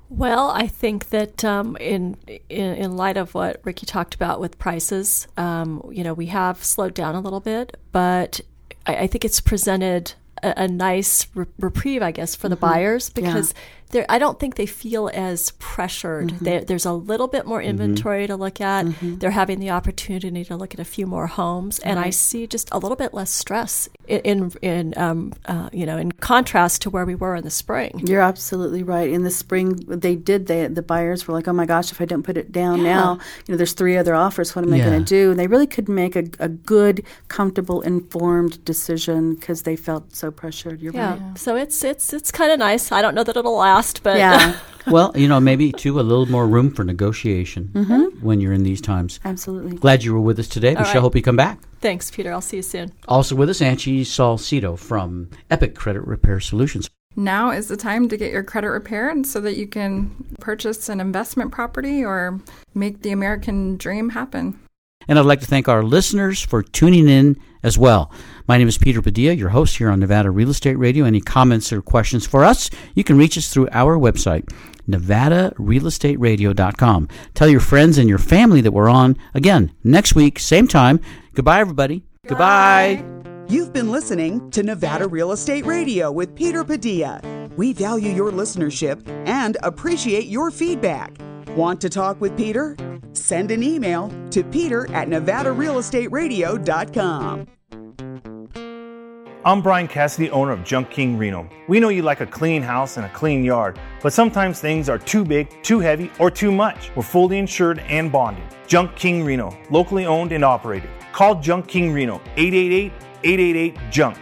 [0.09, 2.17] Well, I think that um, in,
[2.49, 6.61] in in light of what Ricky talked about with prices, um, you know, we have
[6.63, 8.41] slowed down a little bit, but
[8.85, 12.59] I, I think it's presented a, a nice re- reprieve, I guess, for the Mhm.
[12.59, 13.61] buyers because they're,
[14.09, 16.29] I don't think they feel as pressured.
[16.29, 16.39] Mhm.
[16.39, 18.85] They, there's a little bit more inventory to look at.
[18.85, 19.19] Mhm.
[19.19, 22.69] They're having the opportunity to look at a few more homes, and I see just
[22.71, 26.89] a little bit less stress in in, in um, uh, you know in contrast to
[26.89, 28.01] where we were in the spring.
[28.05, 29.09] You're absolutely right.
[29.09, 30.47] In the spring, they did.
[30.47, 32.93] They the buyers were like, "Oh my gosh, if I don't put it down Yeah.
[32.95, 33.07] now,
[33.47, 34.55] you know, there's three other offers.
[34.55, 34.89] What am I Yeah.
[34.89, 39.63] going to do?" And they really couldn't make a, a good, comfortable, informed decision because
[39.63, 40.81] they felt so pressured.
[40.81, 41.11] You're Yeah.
[41.11, 41.37] right.
[41.37, 42.91] So it's it's it's kind of nice.
[42.91, 44.57] I don't know that it'll last, but Yeah.
[44.87, 48.21] well, you know, maybe too a little more room for negotiation Mhm.
[48.21, 49.19] when you're in these times.
[49.25, 49.77] Absolutely.
[49.77, 50.75] Glad you were with us today.
[50.75, 51.01] All Michelle, right.
[51.01, 51.59] hope you come back.
[51.81, 52.31] Thanks, Peter.
[52.31, 52.91] I'll see you soon.
[53.07, 56.89] Also with us, Angie Salcido from Epic Credit Repair Solutions.
[57.15, 61.01] Now is the time to get your credit repaired so that you can purchase an
[61.01, 62.39] investment property or
[62.73, 64.57] make the American dream happen.
[65.07, 68.11] And I'd like to thank our listeners for tuning in as well.
[68.47, 71.05] My name is Peter Padilla, your host here on Nevada Real Estate Radio.
[71.05, 74.49] Any comments or questions for us, you can reach us through our website,
[74.89, 77.07] nevadarealestateradio.com.
[77.33, 80.99] Tell your friends and your family that we're on again next week, same time.
[81.33, 82.03] Goodbye, everybody.
[82.27, 83.03] Goodbye.
[83.47, 87.19] You've been listening to Nevada Real Estate Radio with Peter Padilla.
[87.57, 91.17] We value your listenership and appreciate your feedback.
[91.49, 92.77] Want to talk with Peter?
[93.13, 97.47] Send an email to peter at nevadarealestateradio.com.
[99.43, 101.49] I'm Brian Cassidy, owner of Junk King Reno.
[101.67, 104.99] We know you like a clean house and a clean yard, but sometimes things are
[104.99, 106.91] too big, too heavy, or too much.
[106.95, 108.43] We're fully insured and bonded.
[108.67, 110.91] Junk King Reno, locally owned and operated.
[111.11, 114.17] Call Junk King Reno, 888 888 JUNK.